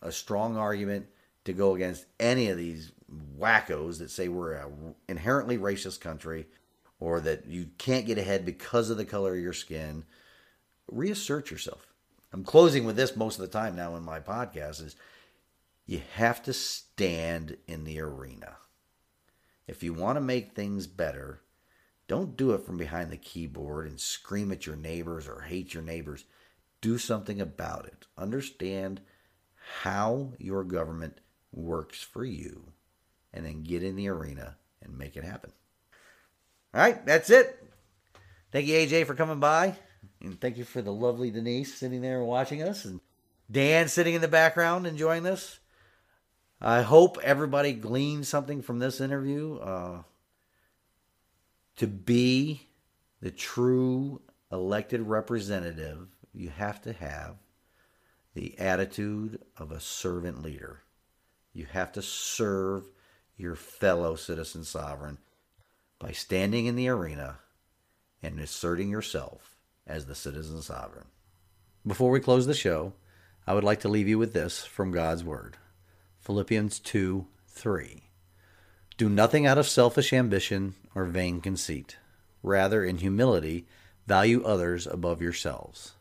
a 0.00 0.12
strong 0.12 0.56
argument 0.56 1.06
to 1.44 1.52
go 1.52 1.74
against 1.74 2.06
any 2.20 2.50
of 2.50 2.56
these 2.56 2.92
wackos 3.36 3.98
that 3.98 4.12
say 4.12 4.28
we're 4.28 4.52
an 4.52 4.94
inherently 5.08 5.58
racist 5.58 6.00
country 6.00 6.46
or 7.04 7.20
that 7.20 7.44
you 7.44 7.66
can't 7.76 8.06
get 8.06 8.16
ahead 8.16 8.46
because 8.46 8.88
of 8.88 8.96
the 8.96 9.04
color 9.04 9.34
of 9.34 9.40
your 9.42 9.52
skin. 9.52 10.04
Reassert 10.90 11.50
yourself. 11.50 11.92
I'm 12.32 12.44
closing 12.44 12.86
with 12.86 12.96
this 12.96 13.14
most 13.14 13.38
of 13.38 13.42
the 13.42 13.58
time 13.58 13.76
now 13.76 13.94
in 13.94 14.02
my 14.02 14.20
podcast 14.20 14.82
is 14.82 14.96
you 15.84 16.00
have 16.14 16.42
to 16.44 16.54
stand 16.54 17.58
in 17.66 17.84
the 17.84 18.00
arena. 18.00 18.56
If 19.66 19.82
you 19.82 19.92
want 19.92 20.16
to 20.16 20.22
make 20.22 20.54
things 20.54 20.86
better, 20.86 21.42
don't 22.08 22.38
do 22.38 22.52
it 22.52 22.64
from 22.64 22.78
behind 22.78 23.12
the 23.12 23.18
keyboard 23.18 23.86
and 23.86 24.00
scream 24.00 24.50
at 24.50 24.64
your 24.64 24.76
neighbors 24.76 25.28
or 25.28 25.42
hate 25.42 25.74
your 25.74 25.82
neighbors. 25.82 26.24
Do 26.80 26.96
something 26.96 27.38
about 27.38 27.84
it. 27.84 28.06
Understand 28.16 29.02
how 29.82 30.32
your 30.38 30.64
government 30.64 31.20
works 31.52 32.00
for 32.00 32.24
you 32.24 32.72
and 33.30 33.44
then 33.44 33.62
get 33.62 33.82
in 33.82 33.94
the 33.94 34.08
arena 34.08 34.56
and 34.80 34.96
make 34.96 35.18
it 35.18 35.24
happen. 35.24 35.52
All 36.74 36.80
right, 36.80 37.06
that's 37.06 37.30
it. 37.30 37.64
Thank 38.50 38.66
you, 38.66 38.74
AJ, 38.74 39.06
for 39.06 39.14
coming 39.14 39.38
by. 39.38 39.76
And 40.20 40.40
thank 40.40 40.58
you 40.58 40.64
for 40.64 40.82
the 40.82 40.92
lovely 40.92 41.30
Denise 41.30 41.72
sitting 41.72 42.00
there 42.00 42.24
watching 42.24 42.62
us 42.62 42.84
and 42.84 43.00
Dan 43.48 43.86
sitting 43.86 44.14
in 44.14 44.20
the 44.20 44.26
background 44.26 44.84
enjoying 44.84 45.22
this. 45.22 45.60
I 46.60 46.82
hope 46.82 47.18
everybody 47.22 47.74
gleaned 47.74 48.26
something 48.26 48.60
from 48.60 48.80
this 48.80 49.00
interview. 49.00 49.58
Uh, 49.58 50.02
to 51.76 51.86
be 51.86 52.68
the 53.20 53.30
true 53.30 54.20
elected 54.50 55.02
representative, 55.02 56.08
you 56.32 56.48
have 56.48 56.82
to 56.82 56.92
have 56.92 57.36
the 58.34 58.58
attitude 58.58 59.40
of 59.56 59.70
a 59.70 59.78
servant 59.78 60.42
leader. 60.42 60.80
You 61.52 61.66
have 61.66 61.92
to 61.92 62.02
serve 62.02 62.88
your 63.36 63.54
fellow 63.54 64.16
citizen 64.16 64.64
sovereign 64.64 65.18
by 65.98 66.12
standing 66.12 66.66
in 66.66 66.76
the 66.76 66.88
arena 66.88 67.38
and 68.22 68.40
asserting 68.40 68.90
yourself 68.90 69.56
as 69.86 70.06
the 70.06 70.14
citizen 70.14 70.62
sovereign. 70.62 71.06
Before 71.86 72.10
we 72.10 72.20
close 72.20 72.46
the 72.46 72.54
show, 72.54 72.94
I 73.46 73.54
would 73.54 73.64
like 73.64 73.80
to 73.80 73.88
leave 73.88 74.08
you 74.08 74.18
with 74.18 74.32
this 74.32 74.64
from 74.64 74.90
God's 74.90 75.22
Word 75.22 75.56
Philippians 76.20 76.80
2 76.80 77.26
3. 77.46 78.02
Do 78.96 79.08
nothing 79.08 79.46
out 79.46 79.58
of 79.58 79.68
selfish 79.68 80.12
ambition 80.12 80.74
or 80.94 81.04
vain 81.04 81.40
conceit. 81.40 81.98
Rather, 82.42 82.84
in 82.84 82.98
humility, 82.98 83.66
value 84.06 84.42
others 84.44 84.86
above 84.86 85.20
yourselves. 85.20 85.92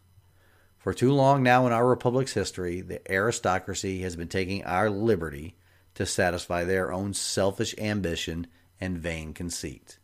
For 0.78 0.94
too 0.94 1.12
long 1.14 1.44
now 1.44 1.66
in 1.66 1.74
our 1.74 1.88
republic's 1.88 2.34
history, 2.34 2.82
the 2.82 3.00
aristocracy 3.12 4.02
has 4.02 4.16
been 4.16 4.28
taking 4.28 4.64
our 4.64 4.90
liberty 4.90 5.56
to 5.96 6.06
satisfy 6.06 6.64
their 6.64 6.92
own 6.92 7.14
selfish 7.14 7.74
ambition 7.78 8.48
and 8.80 8.98
vain 8.98 9.34
conceit. 9.34 9.98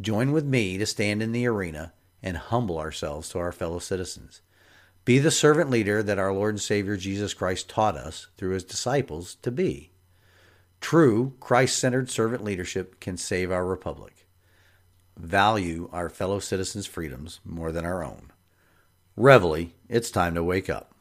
Join 0.00 0.32
with 0.32 0.44
me 0.44 0.78
to 0.78 0.86
stand 0.86 1.22
in 1.22 1.32
the 1.32 1.46
arena 1.46 1.92
and 2.22 2.36
humble 2.36 2.78
ourselves 2.78 3.28
to 3.30 3.38
our 3.38 3.52
fellow 3.52 3.78
citizens. 3.78 4.42
Be 5.04 5.18
the 5.18 5.30
servant 5.30 5.70
leader 5.70 6.02
that 6.02 6.18
our 6.18 6.32
Lord 6.32 6.54
and 6.54 6.60
Savior 6.60 6.96
Jesus 6.96 7.32
Christ 7.32 7.68
taught 7.68 7.96
us 7.96 8.26
through 8.36 8.50
his 8.50 8.64
disciples 8.64 9.36
to 9.42 9.52
be. 9.52 9.92
True 10.80 11.34
Christ 11.38 11.78
centered 11.78 12.10
servant 12.10 12.42
leadership 12.42 12.98
can 12.98 13.16
save 13.16 13.52
our 13.52 13.64
republic. 13.64 14.26
Value 15.16 15.88
our 15.92 16.10
fellow 16.10 16.40
citizens' 16.40 16.86
freedoms 16.86 17.40
more 17.44 17.70
than 17.70 17.84
our 17.86 18.02
own. 18.02 18.32
Reveille, 19.16 19.70
it's 19.88 20.10
time 20.10 20.34
to 20.34 20.42
wake 20.42 20.68
up. 20.68 20.95